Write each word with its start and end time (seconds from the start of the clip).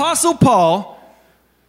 Apostle 0.00 0.32
Paul 0.32 0.98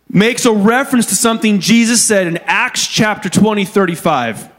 makes 0.09 0.46
a 0.46 0.54
reference 0.54 1.07
to 1.07 1.15
something 1.15 1.59
Jesus 1.59 2.02
said 2.02 2.27
in 2.27 2.38
Acts 2.46 2.88
chapter 2.88 3.27
20, 3.27 3.65
35. 3.65 4.50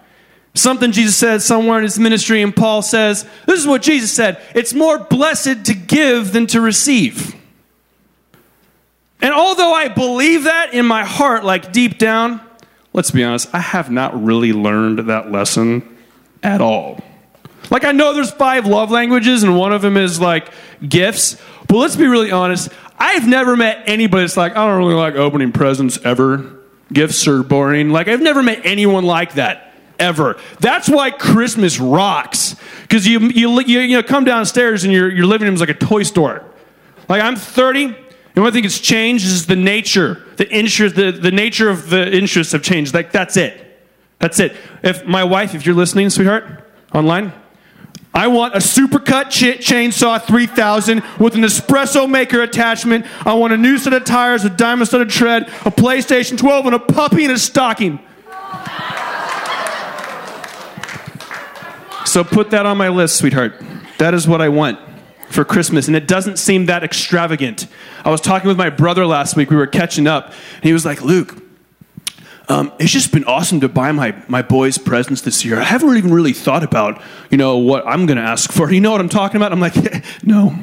Something 0.53 0.93
Jesus 0.93 1.17
said 1.17 1.41
somewhere 1.41 1.79
in 1.79 1.85
his 1.85 1.99
ministry, 1.99 2.43
and 2.43 2.55
Paul 2.55 2.83
says, 2.83 3.27
This 3.47 3.59
is 3.59 3.67
what 3.67 3.81
Jesus 3.81 4.13
said 4.13 4.43
it's 4.55 4.75
more 4.75 4.99
blessed 4.99 5.65
to 5.65 5.75
give 5.75 6.35
than 6.35 6.47
to 6.49 6.61
receive. 6.61 7.35
And 9.23 9.33
although 9.33 9.73
I 9.73 9.89
believe 9.89 10.45
that 10.45 10.75
in 10.75 10.85
my 10.85 11.07
heart, 11.07 11.43
like 11.43 11.73
deep 11.73 11.97
down, 11.97 12.43
let's 12.93 13.11
be 13.11 13.25
honest, 13.25 13.49
I 13.55 13.61
have 13.61 13.91
not 13.91 14.23
really 14.23 14.53
learned 14.53 14.99
that 15.09 15.33
lesson 15.33 15.97
at 16.43 16.61
all. 16.61 17.01
Like, 17.71 17.85
I 17.85 17.93
know 17.93 18.13
there's 18.13 18.33
five 18.33 18.67
love 18.67 18.91
languages, 18.91 19.43
and 19.43 19.57
one 19.57 19.73
of 19.73 19.81
them 19.81 19.97
is 19.97 20.21
like 20.21 20.51
gifts, 20.87 21.41
but 21.69 21.79
let's 21.79 21.97
be 21.97 22.07
really 22.07 22.31
honest. 22.31 22.69
I've 23.03 23.27
never 23.27 23.57
met 23.57 23.83
anybody 23.87 24.23
that's 24.23 24.37
like, 24.37 24.53
I 24.53 24.65
don't 24.65 24.79
really 24.79 24.95
like 24.95 25.17
opening 25.17 25.51
presents 25.51 25.99
ever. 26.05 26.59
Gifts 26.93 27.27
are 27.27 27.43
boring. 27.43 27.91
Like, 27.91 28.07
I've 28.07 28.21
never 28.21 28.45
met 28.45 28.65
anyone 28.65 29.05
like 29.05 29.35
that 29.35 29.75
ever. 29.99 30.39
That's 30.61 30.89
why 30.89 31.11
Christmas 31.11 31.81
rocks. 31.81 32.55
Because 32.83 33.05
you, 33.05 33.19
you, 33.19 33.61
you, 33.63 33.81
you 33.81 33.97
know, 33.97 34.05
come 34.05 34.25
downstairs 34.25 34.85
and 34.85 34.93
your, 34.93 35.11
your 35.11 35.27
living 35.27 35.47
room 35.47 35.55
is 35.55 35.61
like 35.61 35.69
a 35.69 35.75
toy 35.75 36.05
store. 36.05 36.45
Like, 37.09 37.21
I'm 37.23 37.35
30, 37.35 37.87
and 37.87 37.97
one 38.37 38.53
thing 38.53 38.63
that's 38.63 38.79
changed 38.79 39.27
is 39.27 39.47
the 39.47 39.57
nature. 39.57 40.25
The 40.37 40.49
interest, 40.55 40.95
the, 40.95 41.11
the 41.11 41.33
nature 41.33 41.69
of 41.69 41.91
the 41.91 42.17
interests 42.17 42.53
have 42.53 42.63
changed. 42.63 42.95
Like, 42.95 43.11
that's 43.11 43.37
it. 43.37 43.83
That's 44.21 44.39
it. 44.39 44.57
If 44.85 45.05
my 45.05 45.25
wife, 45.25 45.57
if 45.57 45.67
you're 45.67 45.75
listening, 45.75 46.09
sweetheart, 46.09 46.45
online, 46.95 47.33
I 48.15 48.27
want 48.27 48.55
a 48.55 48.59
supercut 48.59 49.31
ch- 49.31 49.65
chainsaw 49.67 50.23
3000 50.23 51.03
with 51.19 51.35
an 51.35 51.43
espresso 51.43 52.09
maker 52.09 52.43
attachment. 52.43 53.07
I 53.25 53.35
want 53.35 53.53
a 53.53 53.57
new 53.57 53.79
set 53.79 53.95
of 53.95 54.05
tires, 54.05 54.45
a 54.45 54.51
diamond 54.51 54.89
studded 54.89 55.09
tread, 55.09 55.45
a 55.65 55.71
PlayStation 55.71 56.37
12, 56.37 56.67
and 56.67 56.75
a 56.75 56.79
puppy 56.79 57.25
in 57.25 57.31
a 57.31 57.39
stocking. 57.39 57.99
So 62.05 62.23
put 62.23 62.51
that 62.51 62.67
on 62.67 62.77
my 62.77 62.89
list, 62.91 63.17
sweetheart. 63.17 63.55
That 63.97 64.13
is 64.13 64.29
what 64.29 64.43
I 64.43 64.51
want 64.51 64.79
for 65.31 65.45
Christmas, 65.47 65.87
and 65.87 65.97
it 65.97 66.07
doesn't 66.07 66.39
seem 66.39 66.67
that 66.67 66.85
extravagant. 66.85 67.67
I 68.05 68.11
was 68.11 68.21
talking 68.21 68.49
with 68.49 68.59
my 68.59 68.69
brother 68.69 69.07
last 69.07 69.35
week. 69.35 69.49
We 69.49 69.57
were 69.57 69.67
catching 69.67 70.07
up, 70.07 70.27
and 70.27 70.65
he 70.65 70.75
was 70.75 70.85
like, 70.85 71.01
Luke, 71.01 71.42
um, 72.53 72.71
it's 72.79 72.93
just 72.93 73.13
been 73.13 73.25
awesome 73.25 73.61
to 73.61 73.69
buy 73.69 73.93
my, 73.93 74.15
my 74.29 74.43
boys 74.43 74.77
presents 74.77 75.23
this 75.23 75.43
year. 75.43 75.59
I 75.59 75.65
haven't 75.65 75.97
even 75.97 76.13
really 76.13 76.35
thought 76.35 76.63
about, 76.63 77.01
you 77.31 77.39
know, 77.39 77.57
what 77.57 77.87
I'm 77.87 78.05
going 78.05 78.19
to 78.19 78.23
ask 78.23 78.53
for. 78.53 78.71
You 78.71 78.83
know 78.83 78.93
what 78.93 79.01
I'm 79.01 79.09
talking 79.09 79.39
about? 79.39 79.53
I'm 79.53 79.61
like, 79.61 79.75
no, 80.23 80.55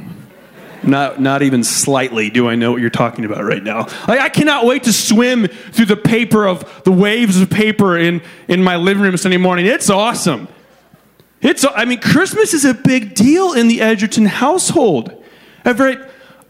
not, 0.83 1.19
not 1.19 1.41
even 1.41 1.63
slightly 1.63 2.29
do 2.29 2.47
I 2.47 2.53
know 2.53 2.71
what 2.71 2.81
you're 2.81 2.91
talking 2.91 3.25
about 3.25 3.43
right 3.43 3.63
now. 3.63 3.87
Like, 4.07 4.19
I 4.19 4.29
cannot 4.29 4.67
wait 4.67 4.83
to 4.83 4.93
swim 4.93 5.47
through 5.47 5.87
the 5.87 5.97
paper 5.97 6.47
of 6.47 6.83
the 6.83 6.91
waves 6.91 7.41
of 7.41 7.49
paper 7.49 7.97
in, 7.97 8.21
in 8.47 8.63
my 8.63 8.75
living 8.75 9.01
room 9.01 9.17
Sunday 9.17 9.37
morning. 9.37 9.65
It's 9.65 9.89
awesome. 9.89 10.47
It's, 11.41 11.65
I 11.73 11.85
mean, 11.85 12.01
Christmas 12.01 12.53
is 12.53 12.65
a 12.65 12.75
big 12.75 13.15
deal 13.15 13.53
in 13.53 13.67
the 13.67 13.81
Edgerton 13.81 14.27
household. 14.27 15.23
Very, 15.63 15.97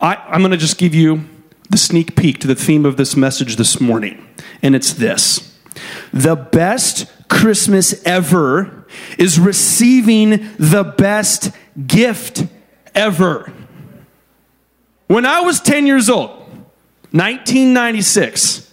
I, 0.02 0.16
I'm 0.16 0.42
going 0.42 0.52
to 0.52 0.58
just 0.58 0.78
give 0.78 0.94
you 0.94 1.23
the 1.70 1.78
sneak 1.78 2.17
peek 2.17 2.40
to 2.40 2.48
the 2.48 2.56
theme 2.56 2.86
of 2.86 2.98
this 2.98 3.16
message 3.16 3.56
this 3.56 3.80
morning, 3.80 4.29
and 4.62 4.76
it's 4.76 4.94
this 4.94 5.58
The 6.14 6.36
best 6.36 7.08
Christmas 7.30 8.04
ever 8.06 8.86
is 9.18 9.40
receiving 9.40 10.50
the 10.58 10.84
best 10.84 11.52
gift 11.88 12.45
ever. 12.95 13.52
When 15.08 15.26
I 15.26 15.42
was 15.42 15.60
10 15.60 15.88
years 15.88 16.10
old, 16.10 16.30
1996, 17.11 18.72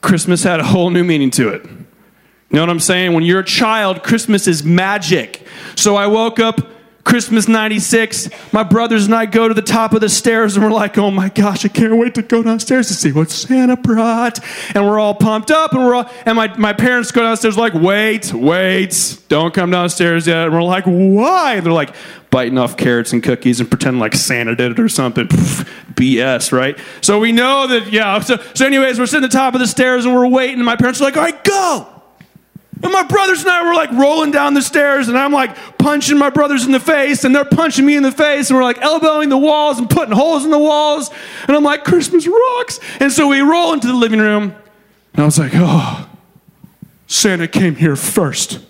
Christmas 0.00 0.42
had 0.42 0.60
a 0.60 0.64
whole 0.64 0.90
new 0.90 1.04
meaning 1.04 1.30
to 1.30 1.48
it. 1.48 1.64
You 1.64 2.56
know 2.56 2.60
what 2.60 2.70
I'm 2.70 2.80
saying? 2.80 3.12
When 3.12 3.24
you're 3.24 3.40
a 3.40 3.44
child, 3.44 4.02
Christmas 4.02 4.46
is 4.46 4.64
magic. 4.64 5.46
So 5.74 5.96
I 5.96 6.06
woke 6.06 6.40
up 6.40 6.60
Christmas 7.08 7.48
96, 7.48 8.28
my 8.52 8.62
brothers 8.62 9.06
and 9.06 9.14
I 9.14 9.24
go 9.24 9.48
to 9.48 9.54
the 9.54 9.62
top 9.62 9.94
of 9.94 10.02
the 10.02 10.10
stairs 10.10 10.56
and 10.56 10.64
we're 10.64 10.70
like, 10.70 10.98
oh 10.98 11.10
my 11.10 11.30
gosh, 11.30 11.64
I 11.64 11.68
can't 11.68 11.96
wait 11.96 12.14
to 12.16 12.22
go 12.22 12.42
downstairs 12.42 12.88
to 12.88 12.94
see 12.94 13.12
what 13.12 13.30
Santa 13.30 13.78
brought. 13.78 14.40
And 14.74 14.86
we're 14.86 14.98
all 14.98 15.14
pumped 15.14 15.50
up 15.50 15.72
and 15.72 15.86
we're 15.86 15.94
all, 15.94 16.10
and 16.26 16.36
my, 16.36 16.54
my 16.58 16.74
parents 16.74 17.10
go 17.10 17.22
downstairs 17.22 17.56
like, 17.56 17.72
wait, 17.72 18.34
wait, 18.34 19.18
don't 19.28 19.54
come 19.54 19.70
downstairs 19.70 20.26
yet. 20.26 20.48
And 20.48 20.52
we're 20.52 20.62
like, 20.62 20.84
why? 20.84 21.54
And 21.54 21.64
They're 21.64 21.72
like 21.72 21.94
biting 22.30 22.58
off 22.58 22.76
carrots 22.76 23.14
and 23.14 23.22
cookies 23.22 23.58
and 23.58 23.70
pretending 23.70 24.00
like 24.00 24.14
Santa 24.14 24.54
did 24.54 24.72
it 24.72 24.78
or 24.78 24.90
something. 24.90 25.28
BS, 25.28 26.52
right? 26.52 26.78
So 27.00 27.20
we 27.20 27.32
know 27.32 27.68
that, 27.68 27.90
yeah. 27.90 28.20
So, 28.20 28.36
so 28.52 28.66
anyways, 28.66 28.98
we're 28.98 29.06
sitting 29.06 29.24
at 29.24 29.30
the 29.30 29.36
top 29.36 29.54
of 29.54 29.60
the 29.60 29.66
stairs 29.66 30.04
and 30.04 30.14
we're 30.14 30.28
waiting 30.28 30.56
and 30.56 30.66
my 30.66 30.76
parents 30.76 31.00
are 31.00 31.04
like, 31.04 31.16
all 31.16 31.22
right, 31.22 31.42
go. 31.42 31.97
And 32.80 32.92
my 32.92 33.02
brothers 33.02 33.40
and 33.40 33.50
I 33.50 33.66
were 33.66 33.74
like 33.74 33.90
rolling 33.92 34.30
down 34.30 34.54
the 34.54 34.62
stairs, 34.62 35.08
and 35.08 35.18
I'm 35.18 35.32
like 35.32 35.56
punching 35.78 36.16
my 36.16 36.30
brothers 36.30 36.64
in 36.64 36.72
the 36.72 36.80
face, 36.80 37.24
and 37.24 37.34
they're 37.34 37.44
punching 37.44 37.84
me 37.84 37.96
in 37.96 38.02
the 38.02 38.12
face, 38.12 38.50
and 38.50 38.56
we're 38.56 38.64
like 38.64 38.78
elbowing 38.78 39.28
the 39.28 39.38
walls 39.38 39.78
and 39.78 39.90
putting 39.90 40.14
holes 40.14 40.44
in 40.44 40.50
the 40.50 40.58
walls. 40.58 41.10
And 41.46 41.56
I'm 41.56 41.64
like, 41.64 41.84
Christmas 41.84 42.26
rocks. 42.26 42.78
And 43.00 43.10
so 43.10 43.28
we 43.28 43.40
roll 43.40 43.72
into 43.72 43.88
the 43.88 43.94
living 43.94 44.20
room, 44.20 44.54
and 45.14 45.22
I 45.22 45.24
was 45.24 45.38
like, 45.38 45.52
oh, 45.54 46.08
Santa 47.06 47.48
came 47.48 47.74
here 47.76 47.96
first. 47.96 48.60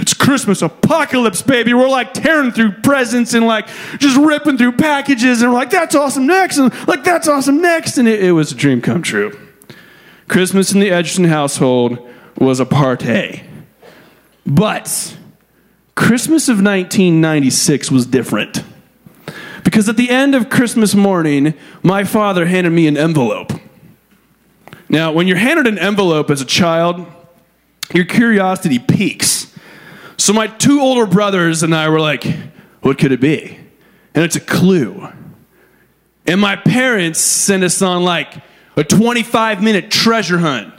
It's 0.00 0.14
Christmas 0.14 0.62
apocalypse, 0.62 1.42
baby. 1.42 1.74
We're 1.74 1.88
like 1.88 2.14
tearing 2.14 2.52
through 2.52 2.72
presents 2.82 3.34
and 3.34 3.46
like 3.46 3.68
just 3.98 4.16
ripping 4.16 4.56
through 4.56 4.72
packages, 4.72 5.42
and 5.42 5.52
we're 5.52 5.58
like, 5.58 5.70
that's 5.70 5.94
awesome 5.94 6.26
next, 6.26 6.58
and 6.58 6.72
like, 6.88 7.04
that's 7.04 7.28
awesome 7.28 7.60
next. 7.60 7.98
And 7.98 8.08
it, 8.08 8.24
it 8.24 8.32
was 8.32 8.50
a 8.50 8.54
dream 8.56 8.80
come 8.80 9.02
true. 9.02 9.38
Christmas 10.28 10.72
in 10.72 10.80
the 10.80 10.90
Edgerton 10.90 11.24
household 11.24 12.07
was 12.38 12.60
a 12.60 12.66
party. 12.66 13.42
But 14.46 15.16
Christmas 15.94 16.48
of 16.48 16.56
1996 16.56 17.90
was 17.90 18.06
different. 18.06 18.62
Because 19.64 19.88
at 19.88 19.96
the 19.96 20.08
end 20.08 20.34
of 20.34 20.48
Christmas 20.48 20.94
morning, 20.94 21.54
my 21.82 22.04
father 22.04 22.46
handed 22.46 22.70
me 22.70 22.86
an 22.86 22.96
envelope. 22.96 23.52
Now, 24.88 25.12
when 25.12 25.26
you're 25.26 25.36
handed 25.36 25.66
an 25.66 25.78
envelope 25.78 26.30
as 26.30 26.40
a 26.40 26.46
child, 26.46 27.06
your 27.92 28.04
curiosity 28.04 28.78
peaks. 28.78 29.52
So 30.16 30.32
my 30.32 30.46
two 30.46 30.80
older 30.80 31.06
brothers 31.06 31.62
and 31.62 31.74
I 31.74 31.88
were 31.88 32.00
like, 32.00 32.24
what 32.80 32.98
could 32.98 33.12
it 33.12 33.20
be? 33.20 33.58
And 34.14 34.24
it's 34.24 34.36
a 34.36 34.40
clue. 34.40 35.08
And 36.26 36.40
my 36.40 36.56
parents 36.56 37.20
sent 37.20 37.64
us 37.64 37.82
on 37.82 38.04
like 38.04 38.34
a 38.76 38.84
25 38.84 39.62
minute 39.62 39.90
treasure 39.90 40.38
hunt 40.38 40.77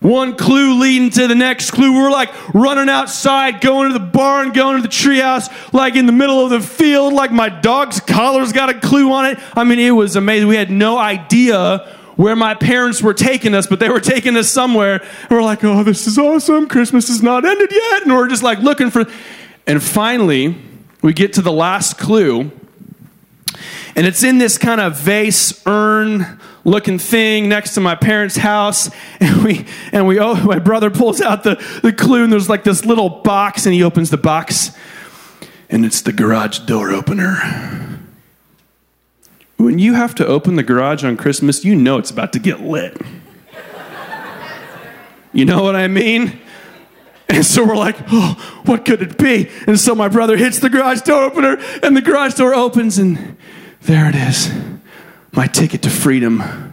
one 0.00 0.36
clue 0.36 0.78
leading 0.78 1.10
to 1.10 1.26
the 1.26 1.34
next 1.34 1.70
clue. 1.70 1.94
We're 1.94 2.10
like 2.10 2.30
running 2.54 2.88
outside, 2.88 3.60
going 3.60 3.92
to 3.92 3.98
the 3.98 4.04
barn, 4.04 4.52
going 4.52 4.76
to 4.76 4.82
the 4.82 4.92
treehouse, 4.92 5.72
like 5.72 5.96
in 5.96 6.06
the 6.06 6.12
middle 6.12 6.44
of 6.44 6.50
the 6.50 6.60
field, 6.60 7.12
like 7.12 7.32
my 7.32 7.48
dog's 7.48 8.00
collar's 8.00 8.52
got 8.52 8.68
a 8.68 8.78
clue 8.78 9.10
on 9.12 9.26
it. 9.26 9.38
I 9.54 9.64
mean, 9.64 9.78
it 9.78 9.90
was 9.92 10.16
amazing. 10.16 10.48
We 10.48 10.56
had 10.56 10.70
no 10.70 10.98
idea 10.98 11.92
where 12.16 12.36
my 12.36 12.54
parents 12.54 13.02
were 13.02 13.14
taking 13.14 13.54
us, 13.54 13.66
but 13.66 13.78
they 13.78 13.88
were 13.88 14.00
taking 14.00 14.36
us 14.36 14.48
somewhere. 14.48 15.02
And 15.22 15.30
we're 15.30 15.42
like, 15.42 15.62
oh, 15.64 15.82
this 15.82 16.06
is 16.06 16.18
awesome. 16.18 16.68
Christmas 16.68 17.08
is 17.08 17.22
not 17.22 17.44
ended 17.44 17.70
yet. 17.70 18.02
And 18.02 18.12
we're 18.12 18.28
just 18.28 18.42
like 18.42 18.58
looking 18.58 18.90
for. 18.90 19.06
And 19.66 19.82
finally, 19.82 20.56
we 21.02 21.12
get 21.12 21.34
to 21.34 21.42
the 21.42 21.52
last 21.52 21.98
clue. 21.98 22.50
And 23.94 24.06
it's 24.06 24.22
in 24.22 24.38
this 24.38 24.58
kind 24.58 24.80
of 24.80 24.96
vase 24.96 25.62
urn 25.66 26.38
looking 26.66 26.98
thing 26.98 27.48
next 27.48 27.74
to 27.74 27.80
my 27.80 27.94
parents' 27.94 28.36
house. 28.36 28.90
And 29.18 29.42
we, 29.42 29.66
and 29.92 30.06
we, 30.06 30.20
oh, 30.20 30.34
my 30.34 30.58
brother 30.58 30.90
pulls 30.90 31.22
out 31.22 31.42
the, 31.42 31.54
the 31.82 31.92
clue, 31.92 32.22
and 32.22 32.32
there's 32.32 32.50
like 32.50 32.64
this 32.64 32.84
little 32.84 33.08
box, 33.08 33.64
and 33.64 33.74
he 33.74 33.82
opens 33.82 34.10
the 34.10 34.18
box, 34.18 34.76
and 35.70 35.86
it's 35.86 36.02
the 36.02 36.12
garage 36.12 36.58
door 36.60 36.90
opener. 36.90 37.98
When 39.56 39.78
you 39.78 39.94
have 39.94 40.14
to 40.16 40.26
open 40.26 40.56
the 40.56 40.62
garage 40.62 41.02
on 41.02 41.16
Christmas, 41.16 41.64
you 41.64 41.74
know 41.74 41.96
it's 41.96 42.10
about 42.10 42.34
to 42.34 42.38
get 42.38 42.60
lit. 42.60 43.00
You 45.32 45.44
know 45.44 45.62
what 45.62 45.76
I 45.76 45.88
mean? 45.88 46.38
And 47.28 47.44
so 47.44 47.64
we're 47.64 47.76
like, 47.76 47.96
oh, 48.12 48.62
what 48.66 48.84
could 48.84 49.00
it 49.00 49.16
be? 49.18 49.48
And 49.66 49.80
so 49.80 49.94
my 49.94 50.08
brother 50.08 50.36
hits 50.36 50.58
the 50.58 50.68
garage 50.68 51.00
door 51.02 51.24
opener, 51.24 51.56
and 51.82 51.96
the 51.96 52.02
garage 52.02 52.34
door 52.34 52.54
opens, 52.54 52.98
and 52.98 53.36
there 53.80 54.08
it 54.08 54.14
is 54.14 54.50
my 55.36 55.46
ticket 55.46 55.82
to 55.82 55.90
freedom. 55.90 56.72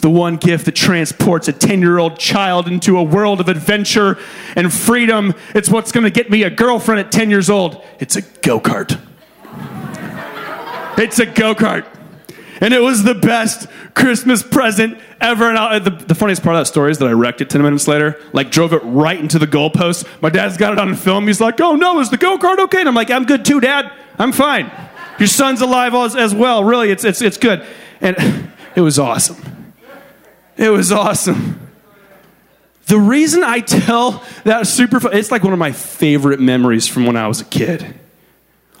The 0.00 0.10
one 0.10 0.36
gift 0.36 0.66
that 0.66 0.76
transports 0.76 1.48
a 1.48 1.52
10 1.52 1.80
year 1.80 1.98
old 1.98 2.18
child 2.18 2.68
into 2.68 2.98
a 2.98 3.02
world 3.02 3.40
of 3.40 3.48
adventure 3.48 4.18
and 4.54 4.70
freedom. 4.70 5.32
It's 5.54 5.70
what's 5.70 5.92
going 5.92 6.04
to 6.04 6.10
get 6.10 6.30
me 6.30 6.42
a 6.42 6.50
girlfriend 6.50 7.00
at 7.00 7.10
10 7.10 7.30
years 7.30 7.48
old. 7.48 7.82
It's 7.98 8.14
a 8.14 8.20
go 8.20 8.60
kart. 8.60 9.00
it's 10.98 11.18
a 11.18 11.26
go 11.26 11.54
kart. 11.54 11.86
And 12.60 12.72
it 12.72 12.80
was 12.80 13.02
the 13.02 13.14
best 13.14 13.66
Christmas 13.94 14.42
present 14.42 14.98
ever. 15.20 15.48
And 15.48 15.58
I, 15.58 15.78
the, 15.78 15.90
the, 15.90 16.14
funniest 16.14 16.42
part 16.42 16.54
of 16.54 16.60
that 16.60 16.66
story 16.66 16.90
is 16.90 16.98
that 16.98 17.08
I 17.08 17.12
wrecked 17.12 17.40
it 17.40 17.50
10 17.50 17.62
minutes 17.62 17.88
later, 17.88 18.20
like 18.32 18.50
drove 18.50 18.72
it 18.72 18.82
right 18.84 19.18
into 19.18 19.38
the 19.38 19.46
goalpost. 19.46 20.06
My 20.22 20.30
dad's 20.30 20.56
got 20.56 20.72
it 20.72 20.78
on 20.78 20.94
film. 20.94 21.26
He's 21.26 21.40
like, 21.40 21.60
oh 21.60 21.74
no, 21.74 21.98
is 22.00 22.10
the 22.10 22.16
go 22.16 22.38
kart 22.38 22.58
okay? 22.58 22.80
And 22.80 22.88
I'm 22.88 22.94
like, 22.94 23.10
I'm 23.10 23.24
good 23.24 23.44
too, 23.44 23.60
dad. 23.60 23.90
I'm 24.18 24.32
fine. 24.32 24.70
Your 25.18 25.28
son's 25.28 25.60
alive 25.60 25.94
as, 25.94 26.16
as 26.16 26.34
well. 26.34 26.64
Really, 26.64 26.90
it's, 26.90 27.04
it's, 27.04 27.22
it's 27.22 27.36
good. 27.36 27.64
And 28.00 28.16
it 28.74 28.80
was 28.80 28.98
awesome. 28.98 29.72
It 30.56 30.70
was 30.70 30.92
awesome. 30.92 31.60
The 32.86 32.98
reason 32.98 33.42
I 33.42 33.60
tell 33.60 34.22
that 34.44 34.66
super, 34.66 35.00
it's 35.12 35.30
like 35.30 35.42
one 35.42 35.52
of 35.52 35.58
my 35.58 35.72
favorite 35.72 36.38
memories 36.38 36.86
from 36.86 37.06
when 37.06 37.16
I 37.16 37.26
was 37.28 37.40
a 37.40 37.44
kid. 37.44 37.94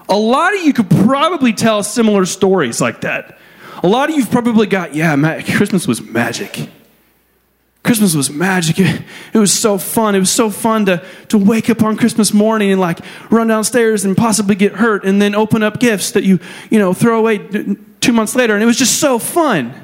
A 0.08 0.16
lot 0.16 0.54
of 0.54 0.62
you 0.62 0.74
could 0.74 0.90
probably 0.90 1.54
tell 1.54 1.82
similar 1.82 2.26
stories 2.26 2.80
like 2.80 3.00
that. 3.00 3.38
A 3.82 3.88
lot 3.88 4.10
of 4.10 4.16
you've 4.16 4.30
probably 4.30 4.66
got, 4.66 4.94
yeah, 4.94 5.42
Christmas 5.56 5.88
was 5.88 6.02
magic. 6.02 6.68
Christmas 7.84 8.14
was 8.14 8.30
magic. 8.30 8.80
It, 8.80 9.02
it, 9.34 9.38
was 9.38 9.52
so 9.52 9.78
fun. 9.78 10.14
It 10.14 10.18
was 10.18 10.30
so 10.30 10.50
fun 10.50 10.86
to, 10.86 11.04
to 11.28 11.38
wake 11.38 11.68
up 11.68 11.82
on 11.82 11.96
Christmas 11.96 12.32
morning 12.32 12.72
and 12.72 12.80
like 12.80 12.98
run 13.30 13.46
downstairs 13.46 14.04
and 14.04 14.16
possibly 14.16 14.54
get 14.54 14.72
hurt 14.72 15.04
and 15.04 15.20
then 15.20 15.34
open 15.34 15.62
up 15.62 15.78
gifts 15.78 16.10
that 16.12 16.24
you, 16.24 16.40
you 16.70 16.78
know, 16.78 16.94
throw 16.94 17.18
away 17.18 17.76
two 18.00 18.12
months 18.12 18.34
later. 18.34 18.54
And 18.54 18.62
it 18.62 18.66
was 18.66 18.78
just 18.78 18.98
so 18.98 19.18
fun. 19.18 19.74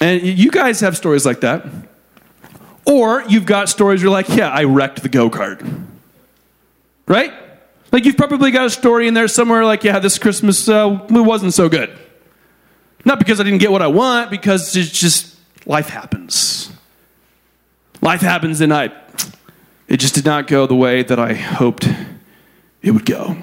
And 0.00 0.20
you 0.20 0.50
guys 0.50 0.80
have 0.80 0.96
stories 0.96 1.24
like 1.24 1.40
that. 1.40 1.64
Or 2.84 3.22
you've 3.28 3.46
got 3.46 3.68
stories 3.68 4.02
you're 4.02 4.10
like, 4.10 4.28
yeah, 4.30 4.50
I 4.50 4.64
wrecked 4.64 5.02
the 5.02 5.08
go 5.08 5.30
kart. 5.30 5.86
Right? 7.06 7.32
Like 7.92 8.04
you've 8.04 8.16
probably 8.16 8.50
got 8.50 8.66
a 8.66 8.70
story 8.70 9.06
in 9.06 9.14
there 9.14 9.28
somewhere 9.28 9.64
like, 9.64 9.84
yeah, 9.84 10.00
this 10.00 10.18
Christmas 10.18 10.68
uh, 10.68 11.06
wasn't 11.08 11.54
so 11.54 11.68
good. 11.68 11.96
Not 13.04 13.20
because 13.20 13.38
I 13.38 13.44
didn't 13.44 13.60
get 13.60 13.70
what 13.70 13.82
I 13.82 13.86
want, 13.86 14.30
because 14.30 14.74
it's 14.76 14.90
just 14.90 15.29
life 15.70 15.88
happens. 15.88 16.72
Life 18.02 18.22
happens 18.22 18.60
and 18.60 18.74
I 18.74 18.90
it 19.86 19.98
just 19.98 20.16
did 20.16 20.24
not 20.24 20.48
go 20.48 20.66
the 20.66 20.74
way 20.74 21.04
that 21.04 21.18
I 21.20 21.34
hoped 21.34 21.88
it 22.82 22.90
would 22.90 23.06
go. 23.06 23.36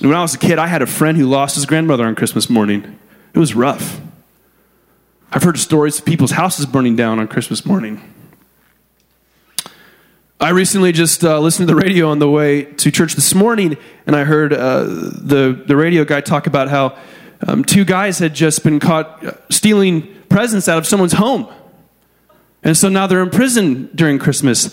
When 0.00 0.12
I 0.12 0.20
was 0.20 0.34
a 0.34 0.38
kid, 0.38 0.58
I 0.58 0.66
had 0.66 0.82
a 0.82 0.86
friend 0.86 1.16
who 1.16 1.26
lost 1.26 1.54
his 1.54 1.64
grandmother 1.64 2.04
on 2.04 2.14
Christmas 2.14 2.50
morning. 2.50 2.98
It 3.32 3.38
was 3.38 3.54
rough. 3.54 3.98
I've 5.32 5.42
heard 5.42 5.58
stories 5.58 5.98
of 5.98 6.04
people's 6.04 6.32
houses 6.32 6.66
burning 6.66 6.96
down 6.96 7.18
on 7.18 7.28
Christmas 7.28 7.64
morning. 7.64 8.02
I 10.38 10.50
recently 10.50 10.92
just 10.92 11.24
uh, 11.24 11.40
listened 11.40 11.68
to 11.68 11.74
the 11.74 11.80
radio 11.80 12.10
on 12.10 12.18
the 12.18 12.30
way 12.30 12.64
to 12.64 12.90
church 12.90 13.14
this 13.14 13.34
morning, 13.34 13.76
and 14.06 14.14
I 14.14 14.24
heard 14.24 14.52
uh, 14.52 14.84
the, 14.84 15.62
the 15.66 15.76
radio 15.76 16.04
guy 16.04 16.20
talk 16.20 16.46
about 16.46 16.68
how 16.68 16.96
um, 17.46 17.64
two 17.64 17.84
guys 17.84 18.18
had 18.18 18.34
just 18.34 18.62
been 18.64 18.80
caught 18.80 19.24
uh, 19.24 19.32
stealing 19.50 20.14
presents 20.38 20.68
out 20.68 20.78
of 20.78 20.86
someone's 20.86 21.14
home. 21.14 21.48
And 22.62 22.76
so 22.76 22.88
now 22.88 23.08
they're 23.08 23.24
in 23.24 23.30
prison 23.30 23.90
during 23.92 24.20
Christmas. 24.20 24.72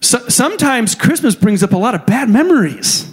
So, 0.00 0.28
sometimes 0.28 0.94
Christmas 0.94 1.34
brings 1.34 1.64
up 1.64 1.72
a 1.72 1.76
lot 1.76 1.96
of 1.96 2.06
bad 2.06 2.28
memories. 2.30 3.12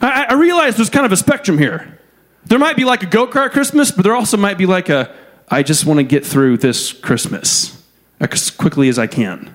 I, 0.00 0.26
I 0.28 0.34
realize 0.34 0.76
there's 0.76 0.90
kind 0.90 1.04
of 1.04 1.10
a 1.10 1.16
spectrum 1.16 1.58
here. 1.58 1.98
There 2.44 2.60
might 2.60 2.76
be 2.76 2.84
like 2.84 3.02
a 3.02 3.06
go 3.06 3.26
kart 3.26 3.50
Christmas, 3.50 3.90
but 3.90 4.04
there 4.04 4.14
also 4.14 4.36
might 4.36 4.56
be 4.56 4.64
like 4.64 4.88
a 4.88 5.12
I 5.48 5.64
just 5.64 5.84
want 5.84 5.98
to 5.98 6.04
get 6.04 6.24
through 6.24 6.58
this 6.58 6.92
Christmas 6.92 7.82
as 8.20 8.48
quickly 8.48 8.88
as 8.88 8.96
I 8.96 9.08
can. 9.08 9.52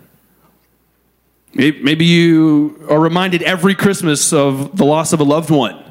Maybe 1.53 2.03
you 2.03 2.85
are 2.89 2.99
reminded 2.99 3.41
every 3.43 3.73
Christmas 3.73 4.33
of 4.33 4.75
the 4.75 4.83
loss 4.83 5.13
of 5.13 5.21
a 5.21 5.23
loved 5.23 5.49
one. 5.49 5.81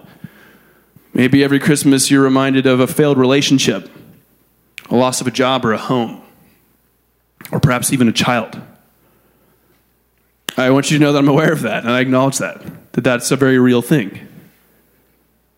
Maybe 1.15 1.43
every 1.43 1.61
Christmas 1.61 2.11
you're 2.11 2.23
reminded 2.23 2.67
of 2.67 2.81
a 2.81 2.87
failed 2.87 3.17
relationship, 3.17 3.89
a 4.93 4.97
loss 4.97 5.23
of 5.23 5.27
a 5.27 5.31
job 5.31 5.65
or 5.65 5.73
a 5.73 5.79
home, 5.79 6.21
or 7.51 7.59
perhaps 7.59 7.93
even 7.93 8.09
a 8.09 8.13
child. 8.13 8.61
I 10.57 10.69
want 10.69 10.91
you 10.91 10.99
to 10.99 11.03
know 11.03 11.15
that 11.15 11.19
I'm 11.19 11.29
aware 11.29 11.51
of 11.51 11.63
that, 11.63 11.83
and 11.83 11.91
I 11.91 12.01
acknowledge 12.01 12.37
that, 12.39 12.63
that 12.93 13.01
that's 13.01 13.31
a 13.31 13.37
very 13.37 13.59
real 13.59 13.81
thing. 13.81 14.29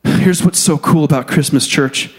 Here's 0.05 0.45
what's 0.45 0.61
so 0.61 0.79
cool 0.79 1.03
about 1.03 1.27
Christmas, 1.27 1.67
church. 1.67 2.15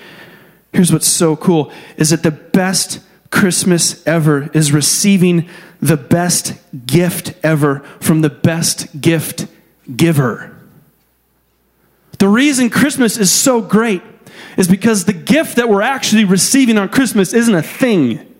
Here's 0.74 0.92
what's 0.92 1.08
so 1.08 1.38
cool 1.38 1.72
is 1.96 2.10
that 2.10 2.22
the 2.22 2.32
best 2.32 3.00
Christmas 3.32 4.06
ever 4.06 4.50
is 4.54 4.74
receiving 4.74 5.48
the 5.82 5.98
best 5.98 6.54
gift 6.86 7.34
ever 7.44 7.80
from 8.02 8.22
the 8.22 8.30
best 8.30 9.00
gift 9.00 9.48
giver. 9.96 10.54
The 12.20 12.28
reason 12.28 12.70
Christmas 12.70 13.18
is 13.18 13.32
so 13.32 13.62
great 13.62 14.02
is 14.58 14.68
because 14.68 15.06
the 15.06 15.14
gift 15.14 15.56
that 15.58 15.70
we're 15.70 15.82
actually 15.82 16.26
receiving 16.26 16.78
on 16.78 16.90
Christmas 16.90 17.34
isn't 17.34 17.56
a 17.56 17.62
thing. 17.62 18.34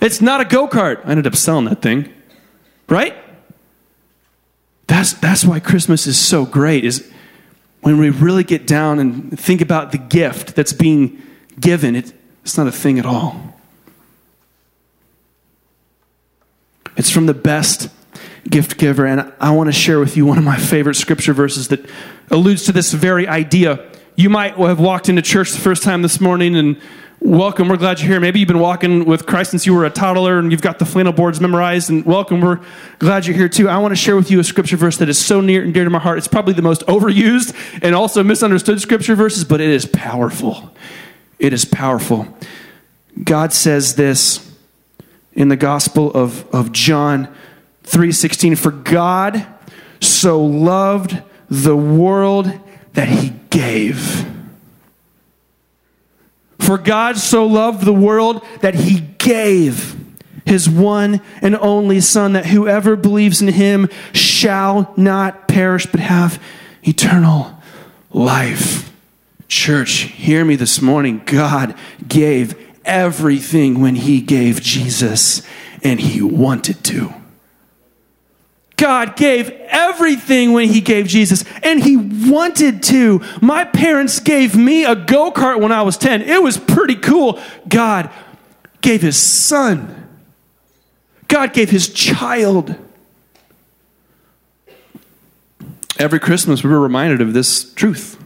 It's 0.00 0.20
not 0.20 0.40
a 0.40 0.44
go 0.44 0.68
kart. 0.68 1.04
I 1.04 1.10
ended 1.10 1.26
up 1.26 1.36
selling 1.36 1.64
that 1.66 1.82
thing, 1.82 2.12
right? 2.88 3.14
That's, 4.86 5.14
that's 5.14 5.44
why 5.44 5.58
Christmas 5.58 6.06
is 6.06 6.18
so 6.18 6.46
great, 6.46 6.84
is 6.84 7.10
when 7.80 7.98
we 7.98 8.10
really 8.10 8.44
get 8.44 8.66
down 8.66 8.98
and 8.98 9.38
think 9.38 9.60
about 9.60 9.92
the 9.92 9.98
gift 9.98 10.54
that's 10.54 10.72
being 10.72 11.22
given, 11.58 11.96
it, 11.96 12.12
it's 12.42 12.56
not 12.56 12.66
a 12.66 12.72
thing 12.72 12.98
at 12.98 13.06
all. 13.06 13.54
It's 16.96 17.10
from 17.10 17.26
the 17.26 17.34
best 17.34 17.88
gift 18.48 18.78
giver. 18.78 19.06
And 19.06 19.32
I 19.40 19.50
want 19.50 19.68
to 19.68 19.72
share 19.72 19.98
with 19.98 20.16
you 20.16 20.24
one 20.24 20.38
of 20.38 20.44
my 20.44 20.56
favorite 20.56 20.94
scripture 20.94 21.32
verses 21.32 21.68
that 21.68 21.84
alludes 22.30 22.64
to 22.64 22.72
this 22.72 22.92
very 22.92 23.26
idea. 23.26 23.84
You 24.18 24.30
might 24.30 24.54
have 24.54 24.80
walked 24.80 25.10
into 25.10 25.20
church 25.20 25.52
the 25.52 25.60
first 25.60 25.82
time 25.82 26.00
this 26.00 26.22
morning 26.22 26.56
and 26.56 26.80
welcome. 27.20 27.68
We're 27.68 27.76
glad 27.76 28.00
you're 28.00 28.08
here. 28.08 28.18
Maybe 28.18 28.40
you've 28.40 28.48
been 28.48 28.60
walking 28.60 29.04
with 29.04 29.26
Christ 29.26 29.50
since 29.50 29.66
you 29.66 29.74
were 29.74 29.84
a 29.84 29.90
toddler 29.90 30.38
and 30.38 30.50
you've 30.50 30.62
got 30.62 30.78
the 30.78 30.86
flannel 30.86 31.12
boards 31.12 31.38
memorized. 31.38 31.90
And 31.90 32.02
welcome. 32.06 32.40
We're 32.40 32.60
glad 32.98 33.26
you're 33.26 33.36
here 33.36 33.50
too. 33.50 33.68
I 33.68 33.76
want 33.76 33.92
to 33.92 33.96
share 33.96 34.16
with 34.16 34.30
you 34.30 34.40
a 34.40 34.44
scripture 34.44 34.78
verse 34.78 34.96
that 34.96 35.10
is 35.10 35.22
so 35.22 35.42
near 35.42 35.62
and 35.62 35.74
dear 35.74 35.84
to 35.84 35.90
my 35.90 35.98
heart. 35.98 36.16
It's 36.16 36.28
probably 36.28 36.54
the 36.54 36.62
most 36.62 36.80
overused 36.86 37.54
and 37.82 37.94
also 37.94 38.24
misunderstood 38.24 38.80
scripture 38.80 39.14
verses, 39.14 39.44
but 39.44 39.60
it 39.60 39.68
is 39.68 39.84
powerful. 39.84 40.74
It 41.38 41.52
is 41.52 41.66
powerful. 41.66 42.26
God 43.22 43.52
says 43.52 43.96
this 43.96 44.50
in 45.34 45.50
the 45.50 45.56
Gospel 45.56 46.10
of, 46.12 46.48
of 46.54 46.72
John 46.72 47.28
3:16 47.84 48.56
for 48.56 48.70
God 48.70 49.46
so 50.00 50.42
loved 50.42 51.22
the 51.50 51.76
world 51.76 52.50
that 52.94 53.08
he 53.08 53.34
gave. 53.56 54.26
For 56.58 56.76
God 56.76 57.16
so 57.16 57.46
loved 57.46 57.84
the 57.84 57.92
world 57.92 58.44
that 58.60 58.74
he 58.74 59.00
gave 59.00 59.96
his 60.44 60.68
one 60.68 61.22
and 61.40 61.56
only 61.56 62.00
Son, 62.00 62.34
that 62.34 62.46
whoever 62.46 62.96
believes 62.96 63.40
in 63.40 63.48
him 63.48 63.88
shall 64.12 64.92
not 64.96 65.48
perish 65.48 65.86
but 65.86 66.00
have 66.00 66.42
eternal 66.82 67.58
life. 68.10 68.92
Church, 69.48 69.90
hear 69.90 70.44
me 70.44 70.54
this 70.54 70.82
morning. 70.82 71.22
God 71.24 71.74
gave 72.06 72.54
everything 72.84 73.80
when 73.80 73.94
he 73.94 74.20
gave 74.20 74.60
Jesus, 74.60 75.42
and 75.82 75.98
he 75.98 76.20
wanted 76.20 76.84
to. 76.84 77.14
God 78.76 79.16
gave 79.16 79.50
everything 79.50 80.52
when 80.52 80.68
He 80.68 80.80
gave 80.82 81.06
Jesus, 81.06 81.44
and 81.62 81.82
He 81.82 81.96
wanted 81.96 82.82
to. 82.84 83.22
My 83.40 83.64
parents 83.64 84.20
gave 84.20 84.54
me 84.54 84.84
a 84.84 84.94
go 84.94 85.32
kart 85.32 85.60
when 85.60 85.72
I 85.72 85.82
was 85.82 85.96
10. 85.96 86.22
It 86.22 86.42
was 86.42 86.58
pretty 86.58 86.96
cool. 86.96 87.40
God 87.68 88.10
gave 88.82 89.00
His 89.00 89.16
Son, 89.16 90.08
God 91.28 91.52
gave 91.52 91.70
His 91.70 91.88
child. 91.88 92.76
Every 95.98 96.20
Christmas, 96.20 96.62
we 96.62 96.68
were 96.68 96.80
reminded 96.80 97.22
of 97.22 97.32
this 97.32 97.72
truth. 97.72 98.22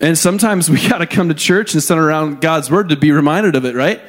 And 0.00 0.16
sometimes 0.16 0.70
we 0.70 0.76
got 0.88 0.98
to 0.98 1.06
come 1.06 1.28
to 1.28 1.34
church 1.34 1.74
and 1.74 1.82
sit 1.82 1.98
around 1.98 2.40
God's 2.40 2.70
Word 2.70 2.88
to 2.88 2.96
be 2.96 3.12
reminded 3.12 3.54
of 3.54 3.66
it, 3.66 3.74
right? 3.74 4.00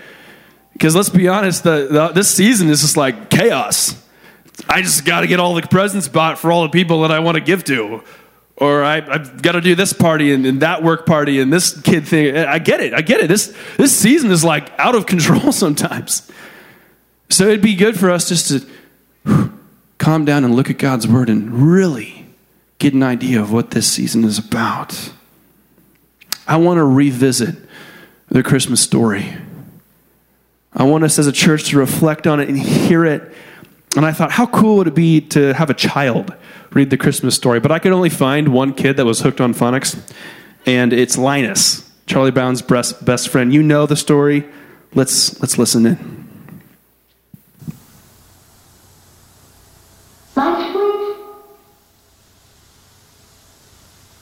Because 0.72 0.96
let's 0.96 1.10
be 1.10 1.28
honest, 1.28 1.64
the, 1.64 1.88
the, 1.92 2.08
this 2.10 2.34
season 2.34 2.70
is 2.70 2.82
just 2.82 2.96
like 2.96 3.30
chaos. 3.30 4.03
I 4.68 4.82
just 4.82 5.06
got 5.06 5.22
to 5.22 5.28
get 5.28 5.40
all 5.40 5.54
the 5.56 5.62
presents 5.64 6.08
bought 6.08 6.40
for 6.40 6.52
all 6.52 6.64
the 6.64 6.70
people 6.70 7.02
that 7.02 7.12
I 7.12 7.20
want 7.20 7.36
to 7.36 7.42
give 7.42 7.64
to. 7.66 8.04
Or 8.56 8.84
I, 8.84 9.02
have 9.02 9.42
got 9.42 9.54
to 9.54 9.62
do 9.62 9.76
this 9.76 9.94
party 9.94 10.32
and, 10.32 10.46
and, 10.46 10.62
that 10.62 10.84
work 10.84 11.06
party 11.06 11.40
and 11.40 11.52
this 11.52 11.80
kid 11.82 12.08
thing. 12.08 12.38
I 12.38 12.60
get 12.60 12.80
it. 12.82 12.94
I 12.94 13.02
get 13.02 13.20
it. 13.20 13.28
This, 13.28 13.56
this 13.78 13.98
season 13.98 14.32
is 14.32 14.44
like 14.44 14.72
out 14.78 14.96
of 14.96 15.06
control 15.08 15.52
sometimes. 15.52 16.32
So 17.30 17.46
it'd 17.46 17.62
be 17.62 17.76
good 17.76 18.00
for 18.00 18.12
us 18.12 18.30
just 18.30 18.48
to 18.50 18.68
whew, 19.26 19.58
calm 19.98 20.24
down 20.24 20.44
and 20.44 20.56
look 20.56 20.70
at 20.70 20.78
God's 20.78 21.08
word 21.08 21.30
and 21.30 21.52
really 21.52 22.28
get 22.78 22.94
an 22.94 23.02
idea 23.02 23.42
of 23.42 23.52
what 23.52 23.72
this 23.72 23.92
season 23.92 24.24
is 24.24 24.38
about. 24.38 25.12
I 26.48 26.58
want 26.58 26.78
to 26.78 26.84
revisit 26.84 27.56
the 28.30 28.44
Christmas 28.44 28.82
story. 28.82 29.36
I 30.74 30.84
want 30.84 31.04
us 31.04 31.18
as 31.18 31.28
a 31.28 31.32
church 31.32 31.70
to 31.70 31.78
reflect 31.78 32.28
on 32.28 32.40
it 32.40 32.50
and 32.50 32.60
hear 32.60 33.06
it 33.06 33.34
and 33.96 34.06
I 34.06 34.12
thought, 34.12 34.32
how 34.32 34.48
cool 34.48 34.78
would 34.78 34.88
it 34.88 34.96
be 34.96 35.22
to 35.22 35.54
have 35.54 35.70
a 35.70 35.74
child 35.74 36.34
read 36.72 36.90
the 36.90 36.98
Christmas 36.98 37.36
story? 37.36 37.60
But 37.60 37.72
I 37.72 37.80
could 37.80 37.92
only 37.92 38.10
find 38.10 38.50
one 38.50 38.74
kid 38.74 38.98
that 38.98 39.06
was 39.06 39.22
hooked 39.22 39.40
on 39.40 39.54
phonics, 39.54 40.00
and 40.66 40.94
it's 40.94 41.18
Linus, 41.18 41.92
Charlie 42.08 42.32
Brown's 42.32 42.62
best, 42.62 43.30
friend. 43.30 43.54
You 43.54 43.62
know 43.62 43.86
the 43.86 43.96
story. 43.96 44.46
Let's, 44.96 45.40
let's 45.42 45.58
listen 45.58 45.86
in. 45.86 46.24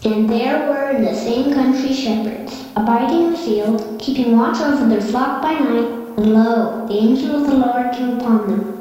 And 0.04 0.28
there 0.28 0.68
were 0.68 0.90
in 0.90 1.06
the 1.06 1.14
same 1.14 1.54
country 1.54 1.94
shepherds, 1.94 2.66
abiding 2.76 3.22
in 3.22 3.32
the 3.34 3.38
field, 3.38 4.00
keeping 4.02 4.36
watch 4.36 4.60
over 4.60 4.90
their 4.90 5.00
flock 5.00 5.42
by 5.44 5.54
night, 5.54 6.18
and 6.18 6.34
lo, 6.34 6.88
the 6.88 6.94
angel 6.96 7.36
of 7.36 7.48
the 7.48 7.54
Lord 7.54 7.94
came 7.94 8.18
upon 8.20 8.48
them. 8.48 8.81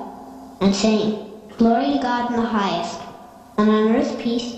and 0.61 0.75
saying, 0.75 1.27
Glory 1.57 1.93
to 1.93 1.99
God 1.99 2.31
in 2.31 2.37
the 2.37 2.45
highest, 2.45 3.01
and 3.57 3.69
on 3.69 3.95
earth 3.95 4.19
peace, 4.19 4.55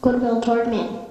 goodwill 0.00 0.40
toward 0.40 0.68
men. 0.68 1.06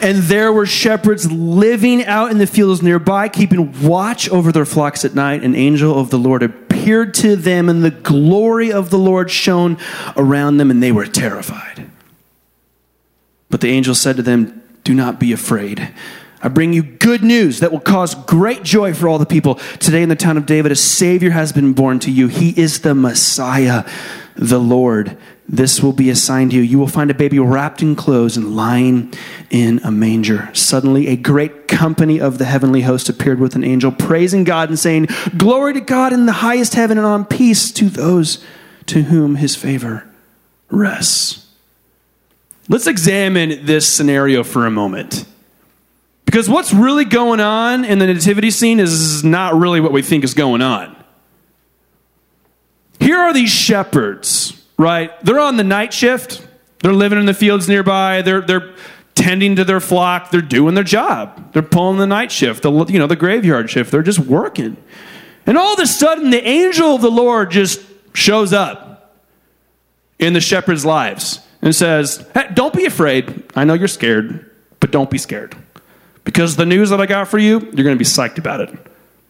And 0.00 0.18
there 0.18 0.52
were 0.52 0.66
shepherds 0.66 1.30
living 1.30 2.04
out 2.04 2.32
in 2.32 2.38
the 2.38 2.46
fields 2.46 2.82
nearby, 2.82 3.28
keeping 3.28 3.86
watch 3.86 4.28
over 4.30 4.50
their 4.50 4.64
flocks 4.64 5.04
at 5.04 5.14
night. 5.14 5.44
An 5.44 5.54
angel 5.54 5.96
of 5.96 6.10
the 6.10 6.18
Lord 6.18 6.42
appeared 6.42 7.14
to 7.14 7.36
them, 7.36 7.68
and 7.68 7.84
the 7.84 7.92
glory 7.92 8.72
of 8.72 8.90
the 8.90 8.98
Lord 8.98 9.30
shone 9.30 9.78
around 10.16 10.56
them, 10.56 10.72
and 10.72 10.82
they 10.82 10.90
were 10.90 11.06
terrified. 11.06 11.88
But 13.48 13.60
the 13.60 13.68
angel 13.68 13.94
said 13.94 14.16
to 14.16 14.22
them, 14.22 14.60
Do 14.82 14.92
not 14.92 15.20
be 15.20 15.32
afraid. 15.32 15.92
I 16.42 16.48
bring 16.48 16.72
you 16.72 16.82
good 16.82 17.22
news 17.22 17.60
that 17.60 17.70
will 17.70 17.80
cause 17.80 18.14
great 18.14 18.64
joy 18.64 18.94
for 18.94 19.08
all 19.08 19.18
the 19.18 19.26
people. 19.26 19.54
Today 19.78 20.02
in 20.02 20.08
the 20.08 20.16
town 20.16 20.36
of 20.36 20.44
David, 20.44 20.72
a 20.72 20.76
Savior 20.76 21.30
has 21.30 21.52
been 21.52 21.72
born 21.72 22.00
to 22.00 22.10
you. 22.10 22.26
He 22.26 22.50
is 22.60 22.80
the 22.80 22.94
Messiah, 22.94 23.88
the 24.34 24.58
Lord. 24.58 25.16
This 25.48 25.80
will 25.80 25.92
be 25.92 26.10
assigned 26.10 26.50
to 26.50 26.56
you. 26.56 26.62
You 26.62 26.80
will 26.80 26.88
find 26.88 27.12
a 27.12 27.14
baby 27.14 27.38
wrapped 27.38 27.80
in 27.80 27.94
clothes 27.94 28.36
and 28.36 28.56
lying 28.56 29.12
in 29.50 29.80
a 29.84 29.92
manger. 29.92 30.50
Suddenly, 30.52 31.08
a 31.08 31.16
great 31.16 31.68
company 31.68 32.20
of 32.20 32.38
the 32.38 32.44
heavenly 32.44 32.80
host 32.80 33.08
appeared 33.08 33.38
with 33.38 33.54
an 33.54 33.62
angel, 33.62 33.92
praising 33.92 34.42
God 34.42 34.68
and 34.68 34.78
saying, 34.78 35.08
Glory 35.36 35.74
to 35.74 35.80
God 35.80 36.12
in 36.12 36.26
the 36.26 36.32
highest 36.32 36.74
heaven 36.74 36.98
and 36.98 37.06
on 37.06 37.24
peace 37.24 37.70
to 37.72 37.88
those 37.88 38.44
to 38.86 39.02
whom 39.02 39.36
his 39.36 39.54
favor 39.54 40.08
rests. 40.70 41.46
Let's 42.68 42.86
examine 42.86 43.66
this 43.66 43.86
scenario 43.86 44.42
for 44.42 44.66
a 44.66 44.70
moment. 44.70 45.24
Because 46.32 46.48
what's 46.48 46.72
really 46.72 47.04
going 47.04 47.40
on 47.40 47.84
in 47.84 47.98
the 47.98 48.06
nativity 48.06 48.50
scene 48.50 48.80
is 48.80 49.22
not 49.22 49.54
really 49.54 49.80
what 49.80 49.92
we 49.92 50.00
think 50.00 50.24
is 50.24 50.32
going 50.32 50.62
on. 50.62 50.96
Here 52.98 53.18
are 53.18 53.34
these 53.34 53.50
shepherds 53.50 54.58
right? 54.82 55.12
They're 55.24 55.38
on 55.38 55.56
the 55.56 55.64
night 55.64 55.94
shift. 55.94 56.46
They're 56.82 56.92
living 56.92 57.18
in 57.18 57.26
the 57.26 57.34
fields 57.34 57.68
nearby. 57.68 58.22
They're, 58.22 58.40
they're 58.40 58.74
tending 59.14 59.56
to 59.56 59.64
their 59.64 59.80
flock. 59.80 60.30
They're 60.30 60.42
doing 60.42 60.74
their 60.74 60.84
job. 60.84 61.52
They're 61.52 61.62
pulling 61.62 61.98
the 61.98 62.06
night 62.06 62.32
shift, 62.32 62.62
the, 62.62 62.72
you 62.86 62.98
know, 62.98 63.06
the 63.06 63.16
graveyard 63.16 63.70
shift. 63.70 63.90
They're 63.90 64.02
just 64.02 64.18
working. 64.18 64.76
And 65.46 65.56
all 65.56 65.74
of 65.74 65.78
a 65.78 65.86
sudden, 65.86 66.30
the 66.30 66.46
angel 66.46 66.94
of 66.94 67.00
the 67.00 67.10
Lord 67.10 67.50
just 67.50 67.80
shows 68.14 68.52
up 68.52 69.20
in 70.18 70.32
the 70.32 70.40
shepherds' 70.40 70.84
lives 70.84 71.40
and 71.62 71.74
says, 71.74 72.26
hey, 72.34 72.48
Don't 72.52 72.74
be 72.74 72.84
afraid. 72.84 73.44
I 73.54 73.64
know 73.64 73.74
you're 73.74 73.88
scared, 73.88 74.50
but 74.80 74.90
don't 74.90 75.10
be 75.10 75.18
scared. 75.18 75.56
Because 76.24 76.56
the 76.56 76.66
news 76.66 76.90
that 76.90 77.00
I 77.00 77.06
got 77.06 77.28
for 77.28 77.38
you, 77.38 77.58
you're 77.58 77.84
going 77.84 77.96
to 77.96 77.96
be 77.96 78.04
psyched 78.04 78.38
about 78.38 78.60
it. 78.60 78.70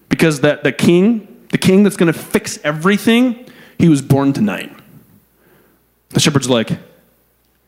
Because 0.08 0.40
that 0.40 0.62
the 0.62 0.72
king, 0.72 1.46
the 1.50 1.58
king 1.58 1.82
that's 1.82 1.96
going 1.96 2.12
to 2.12 2.18
fix 2.18 2.58
everything, 2.64 3.46
he 3.78 3.88
was 3.88 4.02
born 4.02 4.32
tonight. 4.32 4.74
The 6.10 6.20
shepherd's 6.20 6.50
like, 6.50 6.70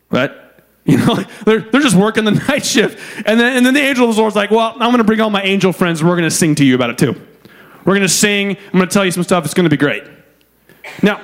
what? 0.08 0.40
You 0.86 0.98
know, 0.98 1.14
they're, 1.46 1.60
they're 1.60 1.80
just 1.80 1.96
working 1.96 2.26
the 2.26 2.30
night 2.48 2.62
shift. 2.62 3.00
And 3.26 3.40
then, 3.40 3.56
and 3.56 3.64
then 3.64 3.72
the 3.72 3.80
angel 3.80 4.06
of 4.06 4.14
the 4.14 4.20
Lord's 4.20 4.36
like, 4.36 4.50
well, 4.50 4.72
I'm 4.72 4.90
going 4.90 4.98
to 4.98 5.04
bring 5.04 5.18
all 5.18 5.30
my 5.30 5.40
angel 5.40 5.72
friends 5.72 6.00
and 6.00 6.08
we're 6.10 6.14
going 6.14 6.28
to 6.28 6.36
sing 6.36 6.54
to 6.56 6.64
you 6.64 6.74
about 6.74 6.90
it 6.90 6.98
too. 6.98 7.18
We're 7.86 7.94
going 7.94 8.02
to 8.02 8.08
sing. 8.10 8.50
I'm 8.50 8.72
going 8.72 8.86
to 8.86 8.92
tell 8.92 9.02
you 9.02 9.10
some 9.10 9.22
stuff. 9.22 9.46
It's 9.46 9.54
going 9.54 9.64
to 9.64 9.70
be 9.70 9.78
great. 9.78 10.04
Now, 11.02 11.22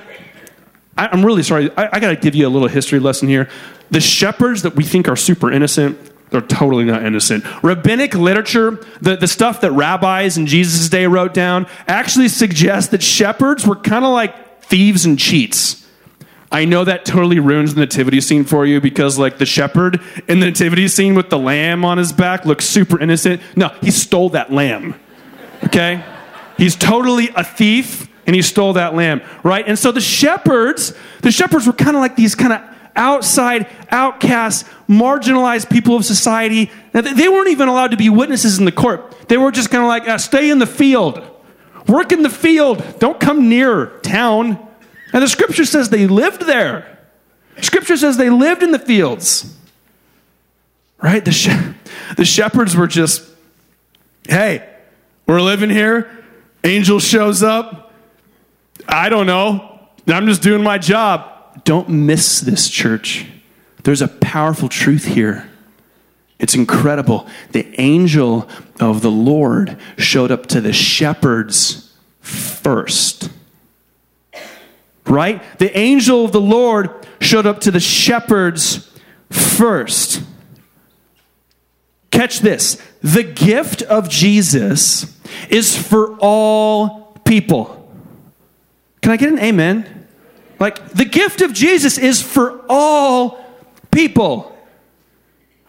I, 0.96 1.14
am 1.14 1.22
really 1.24 1.42
sorry. 1.42 1.70
I, 1.76 1.90
I 1.92 2.00
got 2.00 2.08
to 2.08 2.16
give 2.16 2.34
you 2.34 2.46
a 2.46 2.48
little 2.48 2.68
history 2.68 3.00
lesson 3.00 3.28
here. 3.28 3.50
The 3.90 4.00
shepherds 4.00 4.62
that 4.62 4.76
we 4.76 4.82
think 4.82 5.08
are 5.08 5.16
super 5.16 5.52
innocent, 5.52 6.09
they're 6.30 6.40
totally 6.40 6.84
not 6.84 7.04
innocent. 7.04 7.44
Rabbinic 7.62 8.14
literature, 8.14 8.78
the, 9.00 9.16
the 9.16 9.28
stuff 9.28 9.60
that 9.62 9.72
rabbis 9.72 10.36
in 10.36 10.46
Jesus' 10.46 10.88
day 10.88 11.06
wrote 11.06 11.34
down, 11.34 11.66
actually 11.86 12.28
suggests 12.28 12.90
that 12.90 13.02
shepherds 13.02 13.66
were 13.66 13.76
kind 13.76 14.04
of 14.04 14.12
like 14.12 14.62
thieves 14.62 15.04
and 15.04 15.18
cheats. 15.18 15.86
I 16.52 16.64
know 16.64 16.84
that 16.84 17.04
totally 17.04 17.38
ruins 17.38 17.74
the 17.74 17.80
nativity 17.80 18.20
scene 18.20 18.44
for 18.44 18.66
you 18.66 18.80
because, 18.80 19.18
like, 19.18 19.38
the 19.38 19.46
shepherd 19.46 20.00
in 20.26 20.40
the 20.40 20.46
nativity 20.46 20.88
scene 20.88 21.14
with 21.14 21.30
the 21.30 21.38
lamb 21.38 21.84
on 21.84 21.98
his 21.98 22.12
back 22.12 22.44
looks 22.44 22.64
super 22.64 22.98
innocent. 22.98 23.40
No, 23.56 23.68
he 23.80 23.92
stole 23.92 24.30
that 24.30 24.52
lamb. 24.52 24.98
Okay? 25.64 26.04
He's 26.56 26.74
totally 26.74 27.28
a 27.36 27.44
thief 27.44 28.08
and 28.26 28.34
he 28.34 28.42
stole 28.42 28.72
that 28.74 28.94
lamb, 28.94 29.22
right? 29.44 29.66
And 29.66 29.78
so 29.78 29.92
the 29.92 30.00
shepherds, 30.00 30.92
the 31.22 31.30
shepherds 31.30 31.66
were 31.66 31.72
kind 31.72 31.96
of 31.96 32.00
like 32.00 32.16
these 32.16 32.34
kind 32.34 32.52
of 32.52 32.62
outside, 32.96 33.66
outcasts, 33.90 34.68
marginalized 34.88 35.70
people 35.70 35.96
of 35.96 36.04
society. 36.04 36.70
Now, 36.92 37.00
they 37.00 37.28
weren't 37.28 37.48
even 37.48 37.68
allowed 37.68 37.92
to 37.92 37.96
be 37.96 38.08
witnesses 38.08 38.58
in 38.58 38.64
the 38.64 38.72
court. 38.72 39.28
They 39.28 39.36
were 39.36 39.52
just 39.52 39.70
kind 39.70 39.82
of 39.82 39.88
like, 39.88 40.08
uh, 40.08 40.18
stay 40.18 40.50
in 40.50 40.58
the 40.58 40.66
field, 40.66 41.22
work 41.86 42.12
in 42.12 42.22
the 42.22 42.30
field, 42.30 42.84
don't 42.98 43.20
come 43.20 43.48
near 43.48 43.86
town. 44.02 44.58
And 45.12 45.22
the 45.22 45.28
scripture 45.28 45.64
says 45.64 45.90
they 45.90 46.06
lived 46.06 46.42
there. 46.42 46.98
Scripture 47.60 47.96
says 47.96 48.16
they 48.16 48.30
lived 48.30 48.62
in 48.62 48.70
the 48.70 48.78
fields. 48.78 49.56
Right? 51.02 51.24
The, 51.24 51.74
the 52.16 52.24
shepherds 52.24 52.76
were 52.76 52.86
just, 52.86 53.28
hey, 54.28 54.68
we're 55.26 55.40
living 55.40 55.70
here. 55.70 56.10
Angel 56.64 57.00
shows 57.00 57.42
up. 57.42 57.92
I 58.88 59.08
don't 59.08 59.26
know. 59.26 59.88
I'm 60.06 60.26
just 60.26 60.42
doing 60.42 60.62
my 60.62 60.78
job. 60.78 61.29
Don't 61.64 61.88
miss 61.88 62.40
this, 62.40 62.68
church. 62.68 63.26
There's 63.84 64.02
a 64.02 64.08
powerful 64.08 64.68
truth 64.68 65.04
here. 65.04 65.48
It's 66.38 66.54
incredible. 66.54 67.26
The 67.52 67.78
angel 67.80 68.48
of 68.78 69.02
the 69.02 69.10
Lord 69.10 69.78
showed 69.98 70.30
up 70.30 70.46
to 70.46 70.60
the 70.60 70.72
shepherds 70.72 71.94
first 72.20 73.30
right? 75.10 75.42
The 75.58 75.76
angel 75.76 76.24
of 76.24 76.32
the 76.32 76.40
Lord 76.40 77.06
showed 77.20 77.46
up 77.46 77.60
to 77.60 77.70
the 77.70 77.80
shepherds 77.80 78.88
first. 79.28 80.22
Catch 82.10 82.40
this 82.40 82.80
the 83.02 83.24
gift 83.24 83.82
of 83.82 84.08
Jesus 84.08 85.18
is 85.48 85.76
for 85.76 86.16
all 86.20 87.18
people. 87.24 87.76
Can 89.02 89.12
I 89.12 89.16
get 89.16 89.30
an 89.30 89.38
amen? 89.38 89.99
Like, 90.60 90.90
the 90.90 91.06
gift 91.06 91.40
of 91.40 91.54
Jesus 91.54 91.96
is 91.96 92.22
for 92.22 92.62
all 92.68 93.44
people. 93.90 94.54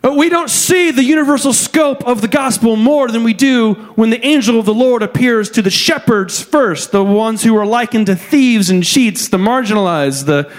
But 0.01 0.17
we 0.17 0.29
don't 0.29 0.49
see 0.49 0.91
the 0.91 1.03
universal 1.03 1.53
scope 1.53 2.05
of 2.05 2.21
the 2.21 2.27
gospel 2.27 2.75
more 2.75 3.07
than 3.07 3.23
we 3.23 3.33
do 3.33 3.75
when 3.95 4.09
the 4.09 4.23
angel 4.25 4.59
of 4.59 4.65
the 4.65 4.73
Lord 4.73 5.01
appears 5.01 5.49
to 5.51 5.61
the 5.61 5.69
shepherds 5.69 6.41
first, 6.41 6.91
the 6.91 7.03
ones 7.03 7.43
who 7.43 7.55
are 7.55 7.65
likened 7.65 8.07
to 8.07 8.15
thieves 8.15 8.69
and 8.69 8.83
cheats, 8.83 9.29
the 9.29 9.37
marginalized, 9.37 10.25
the 10.25 10.51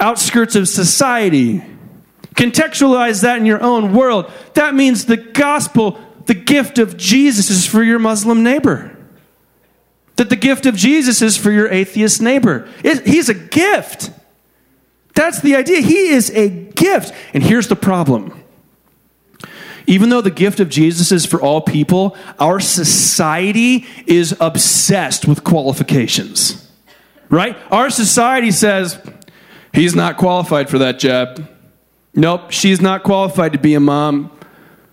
outskirts 0.00 0.56
of 0.56 0.68
society. 0.68 1.62
Contextualize 2.34 3.22
that 3.22 3.38
in 3.38 3.46
your 3.46 3.62
own 3.62 3.94
world. 3.94 4.30
That 4.54 4.74
means 4.74 5.04
the 5.04 5.18
gospel, 5.18 6.00
the 6.24 6.34
gift 6.34 6.78
of 6.78 6.96
Jesus, 6.96 7.50
is 7.50 7.66
for 7.66 7.82
your 7.82 7.98
Muslim 7.98 8.42
neighbor. 8.42 8.97
That 10.18 10.30
the 10.30 10.36
gift 10.36 10.66
of 10.66 10.76
Jesus 10.76 11.22
is 11.22 11.36
for 11.36 11.50
your 11.50 11.68
atheist 11.72 12.20
neighbor. 12.20 12.68
It, 12.84 13.06
he's 13.06 13.28
a 13.28 13.34
gift. 13.34 14.10
That's 15.14 15.40
the 15.40 15.56
idea. 15.56 15.80
He 15.80 16.08
is 16.08 16.30
a 16.30 16.48
gift. 16.48 17.12
And 17.32 17.42
here's 17.42 17.68
the 17.68 17.76
problem 17.76 18.44
even 19.86 20.10
though 20.10 20.20
the 20.20 20.30
gift 20.30 20.60
of 20.60 20.68
Jesus 20.68 21.12
is 21.12 21.24
for 21.24 21.40
all 21.40 21.62
people, 21.62 22.14
our 22.38 22.60
society 22.60 23.86
is 24.06 24.36
obsessed 24.38 25.26
with 25.26 25.44
qualifications. 25.44 26.70
Right? 27.30 27.56
Our 27.70 27.88
society 27.88 28.50
says, 28.50 29.00
he's 29.72 29.94
not 29.94 30.18
qualified 30.18 30.68
for 30.68 30.76
that 30.78 30.98
job. 30.98 31.48
Nope, 32.14 32.50
she's 32.50 32.82
not 32.82 33.02
qualified 33.02 33.54
to 33.54 33.58
be 33.58 33.72
a 33.72 33.80
mom. 33.80 34.30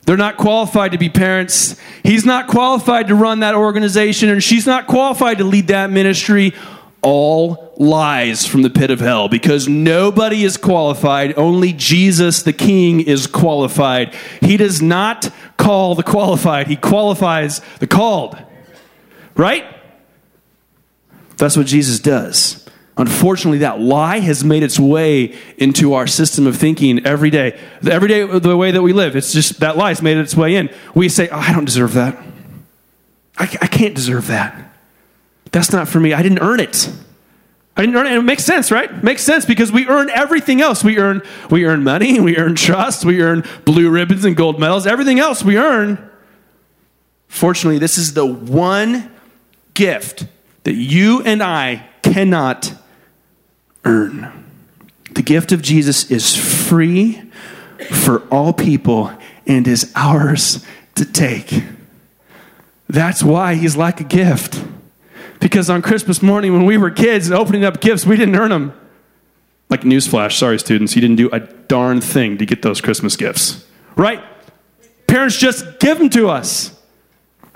They're 0.05 0.17
not 0.17 0.37
qualified 0.37 0.91
to 0.91 0.97
be 0.99 1.09
parents. 1.09 1.75
He's 2.03 2.25
not 2.25 2.47
qualified 2.47 3.07
to 3.07 3.15
run 3.15 3.39
that 3.39 3.55
organization, 3.55 4.29
and 4.29 4.43
she's 4.43 4.67
not 4.67 4.85
qualified 4.87 5.39
to 5.39 5.43
lead 5.43 5.67
that 5.67 5.89
ministry. 5.89 6.53
all 7.01 7.71
lies 7.77 8.47
from 8.47 8.63
the 8.63 8.69
pit 8.69 8.89
of 8.89 8.99
hell 8.99 9.29
because 9.29 9.67
nobody 9.67 10.43
is 10.43 10.57
qualified. 10.57 11.37
Only 11.37 11.71
Jesus, 11.71 12.41
the 12.41 12.53
King, 12.53 12.99
is 12.99 13.27
qualified. 13.27 14.15
He 14.41 14.57
does 14.57 14.81
not 14.81 15.31
call 15.57 15.93
the 15.93 16.01
qualified, 16.01 16.67
He 16.67 16.75
qualifies 16.75 17.61
the 17.79 17.85
called. 17.87 18.35
Right? 19.35 19.65
That's 21.37 21.55
what 21.55 21.67
Jesus 21.67 21.99
does. 21.99 22.64
Unfortunately, 22.97 23.57
that 23.57 23.81
lie 23.81 24.19
has 24.19 24.43
made 24.43 24.63
its 24.63 24.79
way 24.79 25.35
into 25.57 25.93
our 25.93 26.07
system 26.07 26.47
of 26.47 26.55
thinking 26.55 27.05
every 27.05 27.29
day. 27.29 27.59
Every 27.89 28.07
day, 28.07 28.25
the 28.25 28.55
way 28.55 28.71
that 28.71 28.81
we 28.81 28.93
live, 28.93 29.17
it's 29.17 29.33
just 29.33 29.59
that 29.59 29.75
lie 29.75 29.89
has 29.89 30.01
made 30.01 30.17
its 30.17 30.35
way 30.35 30.55
in. 30.55 30.69
We 30.93 31.09
say, 31.09 31.27
oh, 31.29 31.37
I 31.37 31.51
don't 31.51 31.65
deserve 31.65 31.93
that. 31.93 32.17
I, 33.37 33.43
I 33.43 33.67
can't 33.67 33.95
deserve 33.95 34.27
that. 34.27 34.73
That's 35.51 35.73
not 35.73 35.89
for 35.89 35.99
me. 35.99 36.13
I 36.13 36.23
didn't 36.23 36.39
earn 36.39 36.61
it. 36.61 36.89
I 37.75 37.81
didn't 37.81 37.97
earn 37.97 38.05
it. 38.05 38.11
And 38.11 38.19
it 38.19 38.23
makes 38.23 38.45
sense, 38.45 38.71
right? 38.71 39.03
Makes 39.03 39.23
sense 39.23 39.45
because 39.45 39.73
we 39.73 39.85
earn 39.87 40.09
everything 40.09 40.61
else. 40.61 40.81
We 40.81 40.97
earn, 40.97 41.21
we 41.51 41.65
earn 41.65 41.83
money, 41.83 42.21
we 42.21 42.37
earn 42.37 42.55
trust, 42.55 43.03
we 43.03 43.21
earn 43.21 43.43
blue 43.65 43.89
ribbons 43.89 44.23
and 44.23 44.37
gold 44.37 44.57
medals. 44.57 44.87
Everything 44.87 45.19
else 45.19 45.43
we 45.43 45.57
earn. 45.57 46.09
Fortunately, 47.27 47.79
this 47.79 47.97
is 47.97 48.13
the 48.13 48.25
one 48.25 49.11
gift 49.73 50.27
that 50.63 50.75
you 50.75 51.21
and 51.23 51.43
I 51.43 51.85
cannot 52.01 52.73
earn. 53.85 54.31
The 55.11 55.21
gift 55.21 55.51
of 55.51 55.61
Jesus 55.61 56.11
is 56.11 56.35
free 56.35 57.21
for 57.91 58.19
all 58.27 58.51
people 58.51 59.11
and 59.47 59.67
is 59.67 59.91
ours 59.95 60.65
to 60.95 61.05
take. 61.05 61.63
That's 62.87 63.23
why 63.23 63.55
he's 63.55 63.75
like 63.75 64.01
a 64.01 64.03
gift. 64.03 64.63
Because 65.39 65.69
on 65.69 65.81
Christmas 65.81 66.21
morning, 66.21 66.53
when 66.53 66.65
we 66.65 66.77
were 66.77 66.89
kids 66.89 67.27
and 67.27 67.37
opening 67.37 67.63
up 67.63 67.81
gifts, 67.81 68.05
we 68.05 68.17
didn't 68.17 68.35
earn 68.35 68.49
them. 68.49 68.73
Like, 69.69 69.81
newsflash, 69.81 70.33
sorry, 70.33 70.59
students, 70.59 70.95
you 70.95 71.01
didn't 71.01 71.17
do 71.17 71.29
a 71.31 71.39
darn 71.39 72.01
thing 72.01 72.37
to 72.37 72.45
get 72.45 72.61
those 72.61 72.81
Christmas 72.81 73.15
gifts. 73.15 73.65
Right? 73.95 74.23
Parents 75.07 75.37
just 75.37 75.79
give 75.79 75.97
them 75.97 76.09
to 76.11 76.29
us 76.29 76.79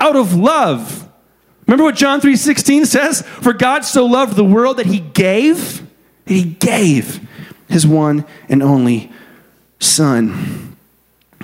out 0.00 0.16
of 0.16 0.34
love. 0.34 1.08
Remember 1.66 1.84
what 1.84 1.94
John 1.94 2.20
3:16 2.20 2.86
says? 2.86 3.22
For 3.22 3.52
God 3.52 3.84
so 3.84 4.06
loved 4.06 4.34
the 4.34 4.44
world 4.44 4.78
that 4.78 4.86
he 4.86 4.98
gave 4.98 5.82
he 6.30 6.44
gave 6.44 7.26
his 7.68 7.86
one 7.86 8.24
and 8.48 8.62
only 8.62 9.10
Son. 9.80 10.76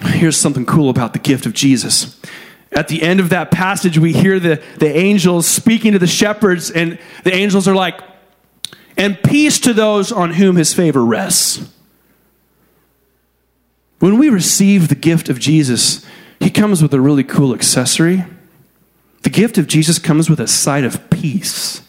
Here's 0.01 0.37
something 0.37 0.67
cool 0.67 0.91
about 0.91 1.13
the 1.13 1.19
gift 1.19 1.47
of 1.47 1.55
Jesus. 1.55 2.21
At 2.73 2.89
the 2.89 3.03
end 3.03 3.19
of 3.19 3.31
that 3.31 3.51
passage, 3.51 3.99
we 3.99 4.13
hear 4.13 4.39
the, 4.39 4.63
the 4.79 4.95
angels 4.95 5.47
speaking 5.47 5.93
to 5.93 5.99
the 5.99 6.07
shepherds, 6.07 6.71
and 6.71 6.99
the 7.25 7.35
angels 7.35 7.67
are 7.67 7.75
like, 7.75 8.01
and 8.97 9.21
peace 9.23 9.59
to 9.61 9.73
those 9.73 10.13
on 10.13 10.35
whom 10.35 10.57
his 10.57 10.75
favor 10.75 11.05
rests. 11.05 11.69
When 13.99 14.19
we 14.19 14.29
receive 14.29 14.89
the 14.89 14.95
gift 14.95 15.29
of 15.29 15.41
Jesus, 15.41 16.05
he 16.39 16.51
comes 16.51 16.83
with 16.83 16.93
a 16.93 17.01
really 17.01 17.25
cool 17.25 17.55
accessory. 17.55 18.25
The 19.23 19.31
gift 19.31 19.57
of 19.57 19.67
Jesus 19.67 19.99
comes 19.99 20.29
with 20.29 20.39
a 20.39 20.47
side 20.47 20.85
of 20.85 21.09
peace 21.09 21.81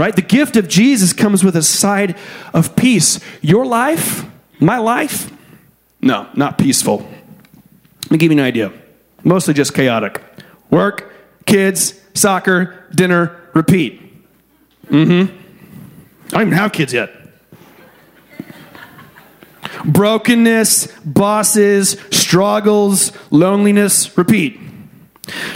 right? 0.00 0.16
The 0.16 0.22
gift 0.22 0.56
of 0.56 0.66
Jesus 0.66 1.12
comes 1.12 1.44
with 1.44 1.54
a 1.54 1.62
side 1.62 2.16
of 2.54 2.74
peace. 2.74 3.20
Your 3.42 3.66
life, 3.66 4.24
my 4.58 4.78
life, 4.78 5.30
no, 6.00 6.26
not 6.34 6.56
peaceful. 6.56 7.06
Let 8.04 8.10
me 8.10 8.18
give 8.18 8.32
you 8.32 8.38
an 8.38 8.44
idea. 8.44 8.72
Mostly 9.22 9.52
just 9.52 9.74
chaotic. 9.74 10.22
Work, 10.70 11.12
kids, 11.44 12.00
soccer, 12.14 12.86
dinner, 12.94 13.38
repeat. 13.52 14.00
Mm 14.86 15.04
hmm. 15.04 15.36
I 16.28 16.30
don't 16.30 16.42
even 16.42 16.52
have 16.54 16.72
kids 16.72 16.94
yet. 16.94 17.10
Brokenness, 19.84 20.86
bosses, 21.04 21.96
struggles, 22.10 23.12
loneliness, 23.30 24.16
repeat. 24.16 24.58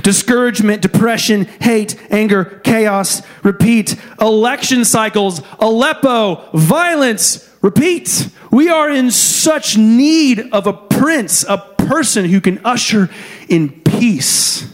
Discouragement, 0.02 0.82
depression, 0.82 1.44
hate, 1.60 1.96
anger, 2.10 2.60
chaos, 2.64 3.22
repeat. 3.42 3.96
Election 4.20 4.84
cycles, 4.84 5.42
Aleppo, 5.58 6.48
violence, 6.52 7.48
repeat. 7.62 8.28
We 8.50 8.68
are 8.68 8.90
in 8.90 9.10
such 9.10 9.76
need 9.76 10.48
of 10.52 10.66
a 10.66 10.72
prince, 10.72 11.44
a 11.44 11.58
person 11.58 12.26
who 12.26 12.40
can 12.40 12.60
usher 12.64 13.10
in 13.48 13.70
peace. 13.82 14.70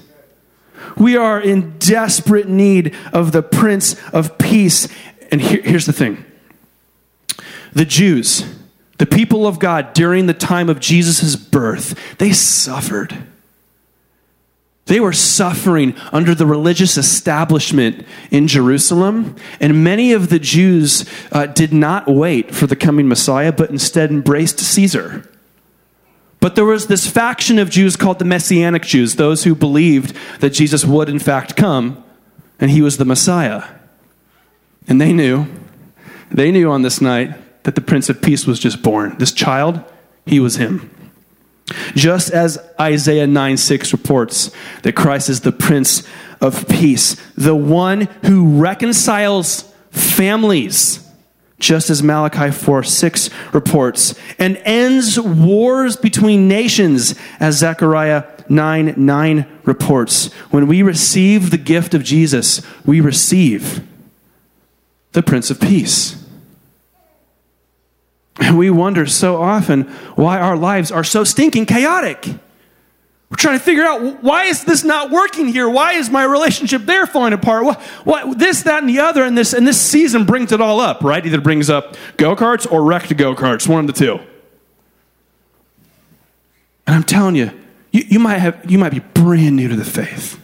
We 0.97 1.17
are 1.17 1.41
in 1.41 1.79
desperate 1.79 2.49
need 2.49 2.95
of 3.13 3.33
the 3.33 3.43
Prince 3.43 3.97
of 4.11 4.37
Peace. 4.39 4.89
And 5.31 5.41
here, 5.41 5.63
here's 5.63 5.87
the 5.87 5.93
thing 5.93 6.25
the 7.73 7.85
Jews, 7.85 8.45
the 8.99 9.07
people 9.07 9.47
of 9.47 9.59
God 9.59 9.95
during 9.95 10.27
the 10.27 10.35
time 10.35 10.69
of 10.69 10.81
Jesus' 10.81 11.37
birth, 11.37 11.99
they 12.19 12.33
suffered. 12.33 13.17
They 14.91 14.99
were 14.99 15.13
suffering 15.13 15.95
under 16.13 16.35
the 16.35 16.47
religious 16.47 16.97
establishment 16.97 18.05
in 18.33 18.49
Jerusalem, 18.49 19.37
and 19.61 19.85
many 19.85 20.13
of 20.13 20.31
the 20.31 20.41
Jews 20.41 21.09
uh, 21.31 21.47
did 21.47 21.73
not 21.73 22.09
wait 22.09 22.53
for 22.53 22.67
the 22.67 22.75
coming 22.75 23.07
Messiah, 23.07 23.53
but 23.53 23.71
instead 23.71 24.11
embraced 24.11 24.59
Caesar. 24.59 25.31
But 26.41 26.57
there 26.57 26.65
was 26.65 26.89
this 26.89 27.07
faction 27.07 27.61
of 27.61 27.71
Jews 27.71 27.95
called 27.95 28.19
the 28.19 28.25
Messianic 28.25 28.83
Jews, 28.83 29.15
those 29.15 29.45
who 29.45 29.55
believed 29.55 30.17
that 30.41 30.51
Jesus 30.51 30.85
would 30.85 31.09
in 31.09 31.21
fact 31.21 31.55
come 31.55 32.03
and 32.59 32.73
he 32.73 32.83
was 32.83 32.97
the 32.97 33.05
Messiah. 33.05 33.63
And 34.89 35.01
they 35.01 35.13
knew, 35.13 35.47
they 36.33 36.51
knew 36.51 36.69
on 36.69 36.83
this 36.83 37.01
night 37.01 37.63
that 37.63 37.77
the 37.77 37.81
Prince 37.81 38.09
of 38.09 38.21
Peace 38.21 38.45
was 38.45 38.59
just 38.59 38.83
born. 38.83 39.17
This 39.19 39.31
child, 39.31 39.85
he 40.27 40.41
was 40.41 40.57
him. 40.57 40.91
Just 41.95 42.31
as 42.31 42.59
Isaiah 42.79 43.27
9 43.27 43.57
6 43.57 43.93
reports 43.93 44.51
that 44.83 44.95
Christ 44.95 45.29
is 45.29 45.41
the 45.41 45.53
Prince 45.53 46.07
of 46.41 46.69
Peace, 46.69 47.17
the 47.37 47.55
one 47.55 48.03
who 48.25 48.61
reconciles 48.61 49.73
families, 49.91 51.07
just 51.59 51.91
as 51.91 52.03
Malachi 52.03 52.51
4 52.51 52.83
6 52.83 53.31
reports, 53.53 54.15
and 54.39 54.57
ends 54.65 55.19
wars 55.21 55.97
between 55.97 56.49
nations, 56.49 57.15
as 57.39 57.59
Zechariah 57.59 58.25
9 58.49 58.95
9 58.97 59.47
reports. 59.65 60.33
When 60.51 60.67
we 60.67 60.83
receive 60.83 61.51
the 61.51 61.59
gift 61.59 61.95
of 61.95 62.03
Jesus, 62.03 62.63
we 62.85 63.01
receive 63.01 63.87
the 65.13 65.23
Prince 65.23 65.51
of 65.51 65.61
Peace. 65.61 66.20
And 68.41 68.57
we 68.57 68.71
wonder 68.71 69.07
so 69.07 69.41
often 69.41 69.83
why 70.17 70.41
our 70.41 70.57
lives 70.57 70.91
are 70.91 71.05
so 71.05 71.25
stinking 71.25 71.67
chaotic. 71.67 72.27
We're 73.31 73.37
trying 73.37 73.59
to 73.59 73.65
figure 73.65 73.85
out 73.85 74.25
why 74.25 74.45
is 74.45 74.65
this 74.65 74.83
not 74.83 75.11
working 75.11 75.49
here? 75.49 75.69
Why 75.69 75.93
is 75.93 76.11
my 76.11 76.25
relationship 76.25 76.83
there 76.83 77.07
falling 77.07 77.33
apart? 77.33 77.65
What, 77.65 77.81
what 78.05 78.39
this, 78.39 78.63
that, 78.65 78.81
and 78.81 78.89
the 78.89 78.99
other, 78.99 79.23
and 79.23 79.39
this 79.39 79.53
and 79.53 79.65
this 79.65 79.81
season 79.81 80.25
brings 80.25 80.51
it 80.51 80.61
all 80.61 80.81
up, 80.81 81.05
right? 81.05 81.25
Either 81.25 81.41
brings 81.41 81.71
up 81.71 81.97
go 82.17 82.35
karts 82.35 82.71
or 82.71 82.83
wrecked 82.83 83.17
go 83.17 83.37
karts, 83.37 83.69
one 83.69 83.81
of 83.81 83.87
the 83.87 83.93
two. 83.93 84.19
And 86.89 86.97
I'm 86.97 87.05
telling 87.05 87.37
you, 87.37 87.53
you, 87.93 88.03
you 88.09 88.19
might 88.19 88.39
have 88.39 88.69
you 88.69 88.79
might 88.79 88.91
be 88.91 88.99
brand 88.99 89.55
new 89.55 89.69
to 89.69 89.77
the 89.77 89.85
faith. 89.85 90.41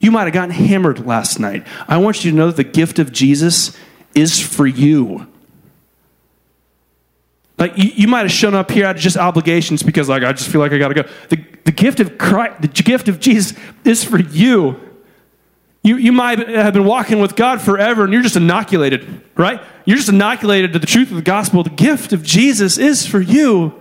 You 0.00 0.10
might 0.10 0.24
have 0.24 0.32
gotten 0.32 0.50
hammered 0.50 1.06
last 1.06 1.38
night. 1.38 1.64
I 1.86 1.98
want 1.98 2.24
you 2.24 2.32
to 2.32 2.36
know 2.36 2.46
that 2.48 2.56
the 2.56 2.64
gift 2.64 2.98
of 2.98 3.12
Jesus 3.12 3.76
is 4.16 4.40
for 4.40 4.66
you. 4.66 5.29
Like 7.60 7.76
you, 7.76 7.90
you 7.94 8.08
might 8.08 8.22
have 8.22 8.32
shown 8.32 8.54
up 8.54 8.70
here 8.70 8.86
out 8.86 8.96
of 8.96 9.02
just 9.02 9.18
obligations 9.18 9.82
because 9.82 10.08
like 10.08 10.24
I 10.24 10.32
just 10.32 10.48
feel 10.48 10.62
like 10.62 10.72
I 10.72 10.78
gotta 10.78 10.94
go. 10.94 11.08
The, 11.28 11.44
the 11.64 11.72
gift 11.72 12.00
of 12.00 12.16
Christ, 12.16 12.62
the 12.62 12.68
gift 12.68 13.06
of 13.08 13.20
Jesus 13.20 13.56
is 13.84 14.02
for 14.02 14.18
you. 14.18 14.80
You, 15.82 15.96
you 15.96 16.12
might 16.12 16.38
have 16.48 16.74
been 16.74 16.84
walking 16.84 17.20
with 17.20 17.36
God 17.36 17.60
forever 17.60 18.04
and 18.04 18.12
you're 18.12 18.22
just 18.22 18.36
inoculated, 18.36 19.22
right? 19.36 19.62
You're 19.84 19.96
just 19.96 20.08
inoculated 20.08 20.72
to 20.72 20.78
the 20.78 20.86
truth 20.86 21.10
of 21.10 21.16
the 21.16 21.22
gospel. 21.22 21.62
The 21.62 21.70
gift 21.70 22.12
of 22.12 22.22
Jesus 22.22 22.78
is 22.78 23.06
for 23.06 23.20
you. 23.20 23.74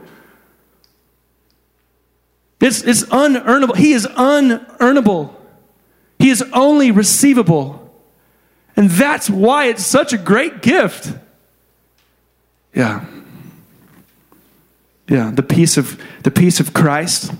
It's, 2.61 2.83
it's 2.83 3.03
unearnable. 3.03 3.75
He 3.75 3.93
is 3.93 4.05
unearnable. 4.05 5.33
He 6.19 6.29
is 6.29 6.43
only 6.53 6.91
receivable. 6.91 7.93
And 8.75 8.89
that's 8.89 9.29
why 9.29 9.65
it's 9.65 9.85
such 9.85 10.13
a 10.13 10.17
great 10.17 10.61
gift. 10.61 11.13
Yeah. 12.73 13.05
Yeah, 15.09 15.31
the 15.31 15.43
peace 15.43 15.75
of 15.75 15.99
the 16.23 16.31
peace 16.31 16.59
of 16.59 16.73
Christ 16.73 17.33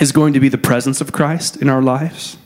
is 0.00 0.12
going 0.12 0.32
to 0.32 0.40
be 0.40 0.48
the 0.48 0.58
presence 0.58 1.00
of 1.00 1.12
Christ 1.12 1.56
in 1.56 1.68
our 1.68 1.82
lives. 1.82 2.38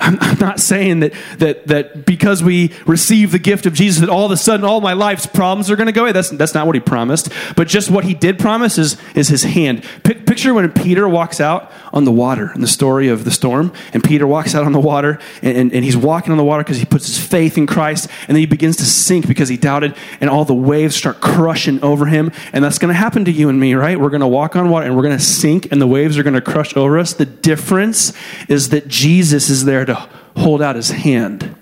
I'm, 0.00 0.38
not 0.38 0.60
saying 0.60 1.00
that, 1.00 1.14
that, 1.38 1.66
that 1.68 2.04
because 2.04 2.42
we 2.42 2.72
receive 2.84 3.32
the 3.32 3.38
gift 3.38 3.64
of 3.64 3.74
Jesus, 3.74 4.00
that 4.00 4.10
all 4.10 4.26
of 4.26 4.32
a 4.32 4.36
sudden 4.36 4.66
all 4.66 4.80
my 4.80 4.92
life's 4.92 5.24
problems 5.24 5.70
are 5.70 5.76
going 5.76 5.86
to 5.86 5.92
go 5.92 6.02
away. 6.02 6.12
That's, 6.12 6.30
that's 6.30 6.52
not 6.52 6.66
what 6.66 6.74
he 6.74 6.80
promised. 6.80 7.30
But 7.56 7.68
just 7.68 7.90
what 7.90 8.04
he 8.04 8.12
did 8.12 8.38
promise 8.38 8.76
is, 8.76 8.98
is 9.14 9.28
his 9.28 9.44
hand. 9.44 9.84
Pick, 10.02 10.26
picture 10.26 10.52
when 10.52 10.70
Peter 10.72 11.08
walks 11.08 11.40
out 11.40 11.72
on 11.92 12.04
the 12.04 12.12
water 12.12 12.52
in 12.54 12.60
the 12.60 12.66
story 12.66 13.08
of 13.08 13.24
the 13.24 13.30
storm, 13.30 13.72
and 13.92 14.02
Peter 14.02 14.26
walks 14.26 14.54
out 14.54 14.64
on 14.64 14.72
the 14.72 14.80
water, 14.80 15.18
and, 15.42 15.56
and, 15.56 15.72
and 15.72 15.84
he's 15.84 15.96
walking 15.96 16.32
on 16.32 16.38
the 16.38 16.44
water 16.44 16.62
because 16.62 16.78
he 16.78 16.84
puts 16.84 17.06
his 17.06 17.18
faith 17.18 17.56
in 17.56 17.66
Christ, 17.66 18.10
and 18.28 18.34
then 18.34 18.40
he 18.40 18.46
begins 18.46 18.76
to 18.78 18.84
sink 18.84 19.26
because 19.26 19.48
he 19.48 19.56
doubted, 19.56 19.94
and 20.20 20.28
all 20.28 20.44
the 20.44 20.54
waves 20.54 20.96
start 20.96 21.20
crushing 21.20 21.82
over 21.82 22.06
him. 22.06 22.32
And 22.52 22.64
that's 22.64 22.78
going 22.78 22.92
to 22.92 22.98
happen 22.98 23.24
to 23.26 23.32
you 23.32 23.48
and 23.48 23.58
me, 23.58 23.74
right? 23.74 23.98
We're 23.98 24.10
going 24.10 24.20
to 24.20 24.26
walk 24.26 24.56
on 24.56 24.68
water, 24.68 24.86
and 24.86 24.96
we're 24.96 25.02
going 25.02 25.16
to 25.16 25.24
sink, 25.24 25.70
and 25.70 25.80
the 25.80 25.86
waves 25.86 26.18
are 26.18 26.22
going 26.22 26.34
to 26.34 26.42
crush 26.42 26.76
over 26.76 26.98
us. 26.98 27.14
The 27.14 27.26
difference 27.26 28.12
is 28.48 28.68
that 28.70 28.88
Jesus 28.88 29.48
is 29.48 29.64
there 29.64 29.84
to 29.84 29.93
hold 30.36 30.62
out 30.62 30.76
his 30.76 30.90
hand 30.90 31.54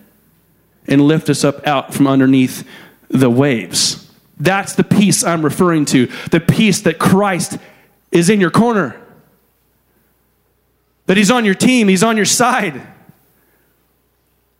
and 0.86 1.00
lift 1.00 1.30
us 1.30 1.44
up 1.44 1.66
out 1.66 1.94
from 1.94 2.06
underneath 2.06 2.66
the 3.08 3.30
waves. 3.30 4.10
That's 4.38 4.74
the 4.74 4.84
peace 4.84 5.22
I'm 5.22 5.42
referring 5.42 5.84
to. 5.86 6.06
The 6.30 6.40
peace 6.40 6.80
that 6.82 6.98
Christ 6.98 7.58
is 8.10 8.28
in 8.28 8.40
your 8.40 8.50
corner, 8.50 9.00
that 11.06 11.16
He's 11.16 11.30
on 11.30 11.44
your 11.44 11.54
team, 11.54 11.88
He's 11.88 12.02
on 12.02 12.16
your 12.16 12.26
side, 12.26 12.80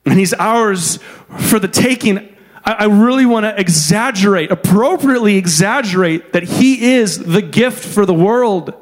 and 0.05 0.19
He's 0.19 0.33
ours 0.35 0.99
for 1.39 1.59
the 1.59 1.69
taking. 1.69 2.29
I, 2.65 2.85
really 2.85 3.27
want 3.27 3.43
to 3.43 3.59
exaggerate, 3.59 4.53
appropriately 4.53 5.37
exaggerate, 5.37 6.33
that 6.33 6.45
He 6.45 6.93
is 6.93 7.19
the 7.19 7.43
gift 7.43 7.85
for 7.85 8.07
the 8.07 8.15
world. 8.15 8.73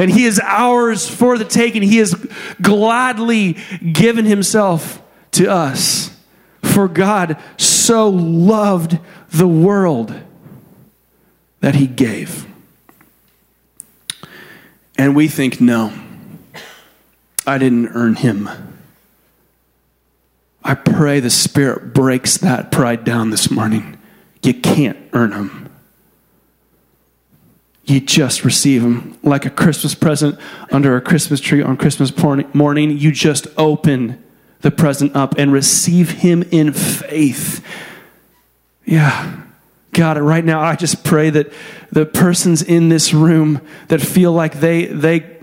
And 0.00 0.10
He 0.10 0.24
is 0.24 0.40
ours 0.42 1.08
for 1.08 1.38
the 1.38 1.44
taking. 1.44 1.82
He 1.82 1.98
has 1.98 2.14
gladly 2.60 3.56
given 3.92 4.24
Himself 4.24 5.00
to 5.32 5.50
us. 5.50 6.10
For 6.62 6.88
God 6.88 7.40
so 7.56 8.08
loved 8.08 8.98
the 9.30 9.48
world 9.48 10.14
that 11.60 11.74
he 11.74 11.86
gave. 11.86 12.46
And 14.98 15.16
we 15.16 15.28
think, 15.28 15.60
no, 15.60 15.92
I 17.46 17.58
didn't 17.58 17.88
earn 17.88 18.16
him. 18.16 18.48
I 20.62 20.74
pray 20.74 21.20
the 21.20 21.30
Spirit 21.30 21.94
breaks 21.94 22.36
that 22.38 22.70
pride 22.70 23.04
down 23.04 23.30
this 23.30 23.50
morning. 23.50 23.98
You 24.42 24.54
can't 24.54 24.98
earn 25.12 25.32
him. 25.32 25.69
You 27.90 28.00
just 28.00 28.44
receive 28.44 28.82
him 28.82 29.18
like 29.24 29.44
a 29.46 29.50
Christmas 29.50 29.96
present 29.96 30.38
under 30.70 30.96
a 30.96 31.00
Christmas 31.00 31.40
tree 31.40 31.60
on 31.60 31.76
Christmas 31.76 32.16
morning. 32.54 32.96
You 32.96 33.10
just 33.10 33.48
open 33.56 34.22
the 34.60 34.70
present 34.70 35.16
up 35.16 35.34
and 35.36 35.52
receive 35.52 36.10
him 36.10 36.44
in 36.52 36.72
faith. 36.72 37.64
Yeah. 38.84 39.42
God, 39.92 40.18
right 40.18 40.44
now, 40.44 40.60
I 40.60 40.76
just 40.76 41.02
pray 41.02 41.30
that 41.30 41.52
the 41.90 42.06
persons 42.06 42.62
in 42.62 42.90
this 42.90 43.12
room 43.12 43.60
that 43.88 44.00
feel 44.00 44.32
like 44.32 44.60
they, 44.60 44.86
they 44.86 45.38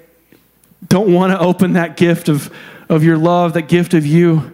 don't 0.88 1.14
want 1.14 1.34
to 1.34 1.40
open 1.40 1.74
that 1.74 1.98
gift 1.98 2.30
of, 2.30 2.50
of 2.88 3.04
your 3.04 3.18
love, 3.18 3.56
that 3.56 3.64
gift 3.64 3.94
of 3.94 4.06
you, 4.06 4.54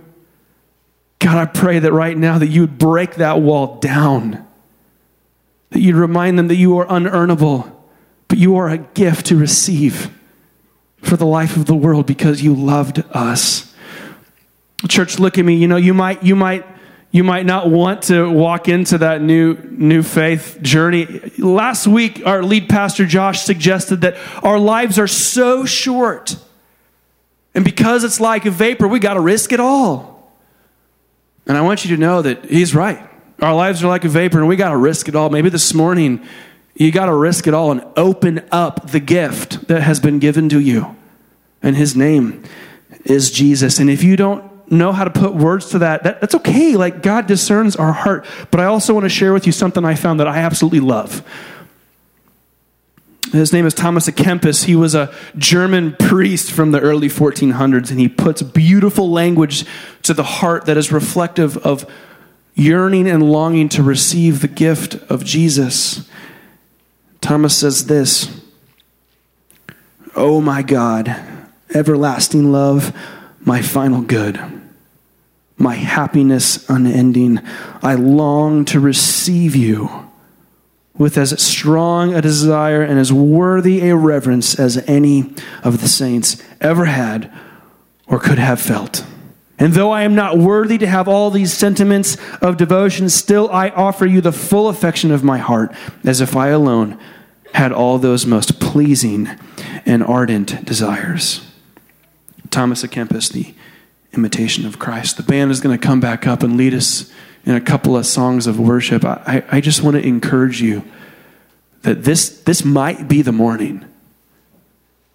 God, 1.19 1.37
I 1.37 1.45
pray 1.45 1.77
that 1.77 1.93
right 1.93 2.17
now 2.17 2.39
that 2.39 2.47
you 2.47 2.61
would 2.61 2.79
break 2.79 3.15
that 3.15 3.39
wall 3.39 3.77
down, 3.79 4.45
that 5.69 5.79
you'd 5.79 5.95
remind 5.95 6.39
them 6.39 6.47
that 6.47 6.55
you 6.55 6.77
are 6.79 6.87
unearnable, 6.87 7.72
but 8.33 8.39
you 8.39 8.57
are 8.57 8.67
a 8.67 8.79
gift 8.79 9.27
to 9.27 9.37
receive 9.37 10.09
for 11.03 11.15
the 11.15 11.23
life 11.23 11.55
of 11.55 11.67
the 11.67 11.75
world 11.75 12.07
because 12.07 12.41
you 12.41 12.55
loved 12.55 12.97
us. 13.11 13.71
Church, 14.87 15.19
look 15.19 15.37
at 15.37 15.45
me. 15.45 15.53
You 15.53 15.67
know, 15.67 15.75
you 15.75 15.93
might, 15.93 16.23
you 16.23 16.35
might, 16.35 16.65
you 17.11 17.23
might 17.23 17.45
not 17.45 17.69
want 17.69 18.01
to 18.05 18.27
walk 18.27 18.67
into 18.67 18.97
that 18.97 19.21
new, 19.21 19.53
new 19.69 20.01
faith 20.01 20.57
journey. 20.63 21.05
Last 21.37 21.85
week, 21.85 22.25
our 22.25 22.41
lead 22.41 22.69
pastor 22.69 23.05
Josh 23.05 23.41
suggested 23.41 24.01
that 24.01 24.17
our 24.43 24.57
lives 24.57 24.97
are 24.97 25.05
so 25.05 25.63
short. 25.63 26.35
And 27.53 27.63
because 27.63 28.03
it's 28.03 28.19
like 28.19 28.47
a 28.47 28.51
vapor, 28.51 28.87
we 28.87 28.97
got 28.97 29.13
to 29.13 29.21
risk 29.21 29.53
it 29.53 29.59
all. 29.59 30.33
And 31.45 31.55
I 31.55 31.61
want 31.61 31.85
you 31.85 31.95
to 31.95 32.01
know 32.01 32.23
that 32.23 32.45
he's 32.45 32.73
right. 32.73 33.07
Our 33.43 33.53
lives 33.53 33.83
are 33.83 33.87
like 33.89 34.05
a 34.05 34.09
vapor 34.09 34.39
and 34.39 34.47
we 34.47 34.55
got 34.55 34.69
to 34.71 34.77
risk 34.77 35.07
it 35.07 35.15
all. 35.15 35.29
Maybe 35.29 35.49
this 35.49 35.75
morning, 35.75 36.25
you 36.75 36.91
got 36.91 37.05
to 37.05 37.13
risk 37.13 37.47
it 37.47 37.53
all 37.53 37.71
and 37.71 37.85
open 37.95 38.45
up 38.51 38.91
the 38.91 38.99
gift 38.99 39.67
that 39.67 39.81
has 39.81 39.99
been 39.99 40.19
given 40.19 40.49
to 40.49 40.59
you. 40.59 40.95
And 41.61 41.75
his 41.75 41.95
name 41.95 42.43
is 43.05 43.31
Jesus. 43.31 43.79
And 43.79 43.89
if 43.89 44.03
you 44.03 44.15
don't 44.15 44.71
know 44.71 44.91
how 44.91 45.03
to 45.03 45.09
put 45.09 45.35
words 45.35 45.69
to 45.69 45.79
that, 45.79 46.03
that, 46.03 46.19
that's 46.19 46.35
okay. 46.35 46.75
Like 46.75 47.01
God 47.01 47.27
discerns 47.27 47.75
our 47.75 47.93
heart. 47.93 48.25
But 48.49 48.59
I 48.59 48.65
also 48.65 48.93
want 48.93 49.03
to 49.03 49.09
share 49.09 49.33
with 49.33 49.45
you 49.45 49.51
something 49.51 49.85
I 49.85 49.95
found 49.95 50.19
that 50.19 50.27
I 50.27 50.39
absolutely 50.39 50.79
love. 50.79 51.23
His 53.31 53.51
name 53.51 53.65
is 53.65 53.73
Thomas 53.73 54.07
à 54.07 54.13
Kempis. 54.13 54.65
He 54.65 54.75
was 54.75 54.93
a 54.93 55.13
German 55.37 55.95
priest 55.97 56.51
from 56.51 56.71
the 56.71 56.79
early 56.79 57.07
1400s, 57.07 57.89
and 57.89 57.99
he 57.99 58.07
puts 58.07 58.43
beautiful 58.43 59.09
language 59.09 59.65
to 60.03 60.13
the 60.13 60.23
heart 60.23 60.65
that 60.65 60.77
is 60.77 60.91
reflective 60.91 61.57
of 61.57 61.89
yearning 62.53 63.07
and 63.07 63.23
longing 63.23 63.69
to 63.69 63.81
receive 63.81 64.41
the 64.41 64.47
gift 64.47 64.95
of 65.09 65.25
Jesus. 65.25 66.07
Thomas 67.23 67.57
says 67.57 67.85
this 67.85 68.29
Oh 70.13 70.41
my 70.41 70.61
God, 70.61 71.15
everlasting 71.73 72.51
love 72.51 72.93
my 73.39 73.61
final 73.61 74.01
good, 74.01 74.39
my 75.55 75.75
happiness 75.75 76.69
unending. 76.69 77.39
I 77.81 77.95
long 77.95 78.65
to 78.65 78.79
receive 78.81 79.55
you 79.55 80.11
with 80.97 81.17
as 81.17 81.41
strong 81.41 82.13
a 82.13 82.21
desire 82.21 82.83
and 82.83 82.99
as 82.99 83.13
worthy 83.13 83.89
a 83.89 83.95
reverence 83.95 84.59
as 84.59 84.77
any 84.87 85.33
of 85.63 85.79
the 85.79 85.87
saints 85.87 86.43
ever 86.59 86.85
had 86.85 87.31
or 88.05 88.19
could 88.19 88.37
have 88.37 88.59
felt. 88.59 89.05
And 89.59 89.73
though 89.73 89.91
I 89.91 90.03
am 90.03 90.15
not 90.15 90.37
worthy 90.37 90.77
to 90.79 90.87
have 90.87 91.07
all 91.07 91.29
these 91.29 91.53
sentiments 91.53 92.17
of 92.41 92.57
devotion, 92.57 93.09
still 93.09 93.49
I 93.51 93.69
offer 93.69 94.05
you 94.05 94.19
the 94.19 94.31
full 94.31 94.67
affection 94.67 95.11
of 95.11 95.23
my 95.23 95.37
heart, 95.37 95.73
as 96.03 96.21
if 96.21 96.35
I 96.35 96.49
alone 96.49 96.99
had 97.53 97.71
all 97.71 97.99
those 97.99 98.25
most 98.25 98.59
pleasing 98.59 99.29
and 99.85 100.03
ardent 100.03 100.65
desires. 100.65 101.45
Thomas 102.49 102.83
à 102.83 102.89
Kempis, 102.89 103.31
the 103.31 103.53
imitation 104.13 104.65
of 104.65 104.79
Christ. 104.79 105.17
The 105.17 105.23
band 105.23 105.51
is 105.51 105.61
going 105.61 105.77
to 105.77 105.83
come 105.83 105.99
back 105.99 106.25
up 106.27 106.43
and 106.43 106.57
lead 106.57 106.73
us 106.73 107.11
in 107.45 107.55
a 107.55 107.61
couple 107.61 107.95
of 107.97 108.05
songs 108.05 108.47
of 108.47 108.59
worship. 108.59 109.03
I, 109.03 109.43
I 109.51 109.61
just 109.61 109.83
want 109.83 109.95
to 109.95 110.05
encourage 110.05 110.61
you 110.61 110.83
that 111.81 112.03
this, 112.03 112.41
this 112.43 112.63
might 112.63 113.07
be 113.07 113.21
the 113.21 113.31
morning 113.31 113.85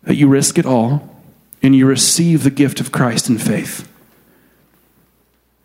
that 0.03 0.16
you 0.16 0.29
risk 0.29 0.59
it 0.59 0.66
all 0.66 1.16
and 1.62 1.74
you 1.74 1.87
receive 1.87 2.44
the 2.44 2.51
gift 2.51 2.81
of 2.81 2.92
Christ 2.92 3.29
in 3.29 3.38
faith. 3.38 3.88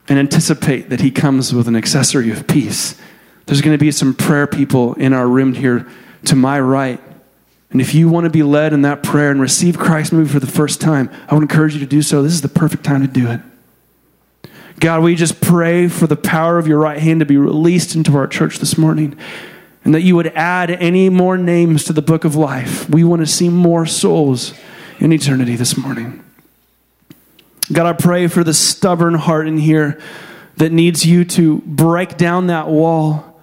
And 0.09 0.19
anticipate 0.19 0.89
that 0.89 1.01
He 1.01 1.11
comes 1.11 1.53
with 1.53 1.67
an 1.67 1.75
accessory 1.75 2.31
of 2.31 2.47
peace. 2.47 2.99
There's 3.45 3.61
going 3.61 3.77
to 3.77 3.83
be 3.83 3.91
some 3.91 4.13
prayer 4.13 4.47
people 4.47 4.93
in 4.95 5.13
our 5.13 5.27
room 5.27 5.53
here 5.53 5.87
to 6.25 6.35
my 6.35 6.59
right 6.59 6.99
and 7.73 7.81
if 7.81 7.95
you 7.95 8.07
want 8.07 8.25
to 8.25 8.29
be 8.29 8.43
led 8.43 8.71
in 8.71 8.83
that 8.83 9.01
prayer 9.01 9.31
and 9.31 9.41
receive 9.41 9.79
Christ 9.79 10.13
maybe 10.13 10.29
for 10.29 10.39
the 10.39 10.47
first 10.47 10.79
time, 10.79 11.09
I 11.27 11.33
would 11.33 11.41
encourage 11.41 11.73
you 11.73 11.79
to 11.79 11.87
do 11.87 12.03
so. 12.03 12.21
This 12.21 12.33
is 12.33 12.41
the 12.41 12.47
perfect 12.47 12.83
time 12.83 13.01
to 13.01 13.07
do 13.07 13.27
it. 13.29 13.41
God, 14.79 15.01
we 15.01 15.15
just 15.15 15.41
pray 15.41 15.87
for 15.87 16.05
the 16.05 16.15
power 16.15 16.59
of 16.59 16.67
your 16.67 16.77
right 16.77 16.99
hand 16.99 17.19
to 17.21 17.25
be 17.25 17.37
released 17.37 17.95
into 17.95 18.15
our 18.15 18.27
church 18.27 18.59
this 18.59 18.77
morning 18.77 19.17
and 19.83 19.93
that 19.95 20.01
you 20.01 20.15
would 20.15 20.27
add 20.27 20.69
any 20.69 21.09
more 21.09 21.35
names 21.35 21.83
to 21.85 21.93
the 21.93 22.01
book 22.01 22.23
of 22.23 22.35
life. 22.35 22.87
We 22.89 23.03
want 23.03 23.21
to 23.21 23.25
see 23.25 23.49
more 23.49 23.87
souls 23.87 24.53
in 24.99 25.11
eternity 25.11 25.55
this 25.55 25.75
morning. 25.75 26.22
God, 27.73 27.86
I 27.86 27.93
pray 27.93 28.27
for 28.27 28.43
the 28.43 28.53
stubborn 28.53 29.15
heart 29.15 29.47
in 29.47 29.57
here 29.57 29.99
that 30.57 30.71
needs 30.71 31.05
you 31.05 31.25
to 31.25 31.57
break 31.65 32.17
down 32.17 32.47
that 32.47 32.67
wall 32.67 33.33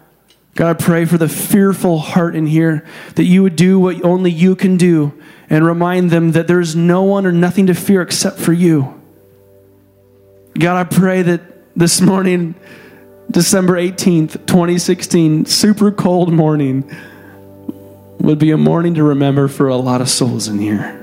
God, 0.55 0.71
I 0.71 0.75
pray 0.75 1.05
for 1.05 1.17
the 1.17 1.29
fearful 1.29 1.99
heart 1.99 2.35
in 2.35 2.47
here 2.47 2.85
that 3.15 3.25
you 3.25 3.43
would 3.43 3.57
do 3.57 3.79
what 3.79 4.05
only 4.05 4.31
you 4.31 4.57
can 4.57 4.77
do 4.77 5.19
and 5.49 5.65
remind 5.65 6.11
them 6.11 6.33
that 6.33 6.47
there's 6.49 6.77
no 6.77 7.03
one 7.03 7.25
or 7.25 7.33
nothing 7.33 7.69
to 7.69 7.75
fear 7.75 8.03
except 8.03 8.39
for 8.39 8.53
you. 8.53 9.01
God, 10.59 10.77
I 10.77 10.85
pray 10.85 11.23
that 11.23 11.41
this 11.75 12.01
morning, 12.01 12.57
December 13.31 13.75
18th, 13.75 14.47
2016, 14.47 15.47
super 15.47 15.91
cold 15.93 16.33
morning, 16.33 16.95
would 18.19 18.39
be 18.39 18.51
a 18.51 18.59
morning 18.59 18.95
to 18.95 19.03
remember 19.03 19.49
for 19.49 19.69
a 19.69 19.77
lot 19.77 20.01
of 20.01 20.11
souls 20.11 20.47
in 20.47 20.59
here. 20.59 21.00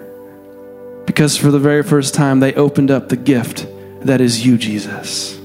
Because 1.08 1.36
for 1.36 1.50
the 1.50 1.58
very 1.58 1.82
first 1.82 2.14
time, 2.14 2.42
they 2.42 2.54
opened 2.54 2.92
up 2.92 3.10
the 3.10 3.18
gift 3.18 3.66
that 4.02 4.22
is 4.22 4.46
you, 4.46 4.58
Jesus. 4.60 5.36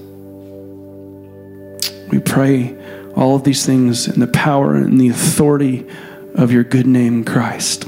We 2.10 2.18
pray 2.18 2.76
all 3.16 3.36
of 3.36 3.44
these 3.44 3.64
things 3.64 4.06
in 4.06 4.20
the 4.20 4.26
power 4.26 4.74
and 4.74 5.00
the 5.00 5.08
authority 5.08 5.86
of 6.34 6.52
your 6.52 6.64
good 6.64 6.86
name, 6.86 7.24
Christ. 7.24 7.86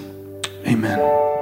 Amen. 0.67 1.34